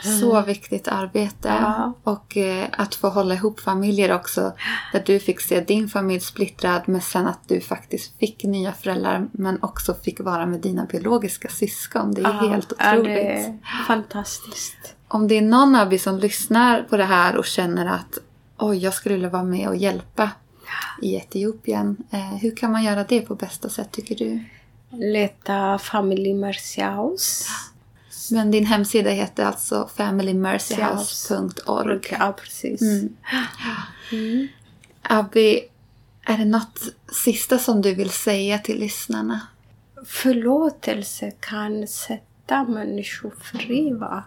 Så 0.02 0.42
viktigt 0.42 0.88
arbete. 0.88 1.48
Ja. 1.48 1.92
Och 2.02 2.36
eh, 2.36 2.66
att 2.72 2.94
få 2.94 3.08
hålla 3.08 3.34
ihop 3.34 3.60
familjer 3.60 4.14
också. 4.14 4.52
Där 4.92 5.02
du 5.06 5.18
fick 5.18 5.40
se 5.40 5.60
din 5.60 5.88
familj 5.88 6.20
splittrad 6.20 6.82
men 6.86 7.00
sen 7.00 7.26
att 7.26 7.48
du 7.48 7.60
faktiskt 7.60 8.18
fick 8.18 8.44
nya 8.44 8.72
föräldrar 8.72 9.28
men 9.32 9.62
också 9.62 9.94
fick 9.94 10.20
vara 10.20 10.46
med 10.46 10.60
dina 10.60 10.84
biologiska 10.84 11.48
syskon. 11.48 12.14
Det 12.14 12.20
är 12.20 12.24
ja, 12.24 12.50
helt 12.50 12.72
otroligt. 12.72 13.08
Ja, 13.08 13.14
det 13.14 13.32
är 13.32 13.58
fantastiskt. 13.86 14.94
Om 15.08 15.28
det 15.28 15.38
är 15.38 15.42
någon 15.42 15.74
av 15.74 15.94
er 15.94 15.98
som 15.98 16.18
lyssnar 16.18 16.82
på 16.82 16.96
det 16.96 17.04
här 17.04 17.36
och 17.36 17.46
känner 17.46 17.86
att 17.86 18.18
oj, 18.58 18.78
jag 18.78 18.94
skulle 18.94 19.14
vilja 19.14 19.30
vara 19.30 19.44
med 19.44 19.68
och 19.68 19.76
hjälpa 19.76 20.30
i 21.02 21.16
Etiopien. 21.16 21.96
Eh, 22.10 22.36
hur 22.36 22.56
kan 22.56 22.72
man 22.72 22.84
göra 22.84 23.04
det 23.04 23.20
på 23.20 23.34
bästa 23.34 23.68
sätt 23.68 23.92
tycker 23.92 24.14
du? 24.14 24.44
Leta 24.90 25.78
Family 25.78 26.34
Mercy 26.34 26.82
House. 26.82 27.48
Men 28.32 28.50
din 28.50 28.66
hemsida 28.66 29.10
heter 29.10 29.44
alltså 29.44 29.90
familymercyhouse.org. 29.96 32.00
Ja, 32.10 32.36
precis. 32.42 32.82
Mm. 32.82 33.16
Mm. 34.12 34.48
Abby, 35.02 35.60
är 36.24 36.38
det 36.38 36.44
något 36.44 36.80
sista 37.24 37.58
som 37.58 37.82
du 37.82 37.94
vill 37.94 38.10
säga 38.10 38.58
till 38.58 38.80
lyssnarna? 38.80 39.40
Förlåtelse 40.06 41.32
kan 41.40 41.86
sätta 41.86 42.64
människor 42.64 43.34
fri. 43.42 43.92
Va? 43.92 44.24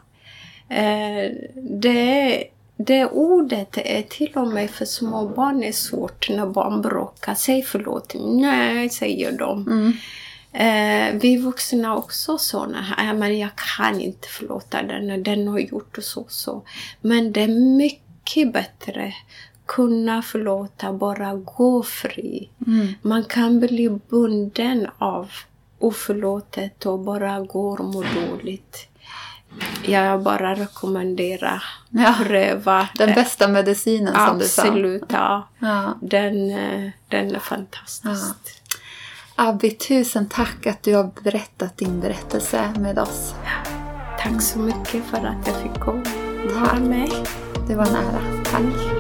Eh, 0.69 1.31
det, 1.55 2.43
det 2.77 3.05
ordet 3.05 3.77
är 3.77 4.01
till 4.01 4.31
och 4.35 4.47
med 4.47 4.69
för 4.69 4.85
små 4.85 5.27
barn 5.27 5.63
är 5.63 5.71
svårt 5.71 6.29
när 6.29 6.45
barn 6.45 6.81
bråkar. 6.81 7.35
Säg 7.35 7.63
förlåt. 7.63 8.15
Nej, 8.19 8.89
säger 8.89 9.31
de. 9.31 9.67
Mm. 9.67 9.93
Eh, 10.53 11.13
vi 11.13 11.37
vuxna 11.37 11.95
också 11.95 12.37
såna 12.37 12.81
här. 12.81 13.13
Men 13.13 13.39
jag 13.39 13.49
kan 13.77 14.01
inte 14.01 14.27
förlåta 14.27 14.83
den. 14.83 15.23
Den 15.23 15.47
har 15.47 15.59
gjort 15.59 15.97
och 15.97 16.03
så 16.03 16.25
så. 16.27 16.63
Men 17.01 17.31
det 17.31 17.41
är 17.43 17.75
mycket 17.77 18.53
bättre 18.53 19.13
kunna 19.65 20.21
förlåta, 20.21 20.93
bara 20.93 21.33
gå 21.33 21.83
fri. 21.83 22.49
Mm. 22.67 22.93
Man 23.01 23.23
kan 23.23 23.59
bli 23.59 23.99
bunden 24.09 24.87
av 24.97 25.31
oförlåtet 25.79 26.85
och 26.85 26.99
bara 26.99 27.39
gå 27.39 27.69
och 27.71 27.85
må 27.85 28.03
dåligt. 28.03 28.87
Jag 29.85 30.21
bara 30.21 30.55
rekommenderar 30.55 31.63
Ja. 31.89 32.15
pröva. 32.17 32.89
Den 32.97 33.09
det. 33.09 33.15
bästa 33.15 33.47
medicinen 33.47 34.15
som 34.27 34.39
du 34.39 34.45
sa. 34.45 34.61
Absolut, 34.61 35.03
ja. 35.07 35.47
Ja. 35.59 35.97
Den, 36.01 36.51
eh, 36.51 36.89
den 37.07 37.35
är 37.35 37.39
fantastisk. 37.39 38.61
Abby, 39.43 39.71
tusen 39.71 40.29
tack 40.29 40.67
att 40.67 40.83
du 40.83 40.95
har 40.95 41.11
berättat 41.23 41.77
din 41.77 41.99
berättelse 41.99 42.73
med 42.79 42.99
oss. 42.99 43.35
Tack 44.19 44.41
så 44.41 44.59
mycket 44.59 45.03
för 45.05 45.17
att 45.17 45.47
jag 45.47 45.55
fick 45.55 45.79
komma. 45.79 46.03
Med. 46.79 47.11
Det 47.67 47.75
var 47.75 47.85
en 47.85 47.95
ära. 47.95 48.43
Tack. 48.45 48.90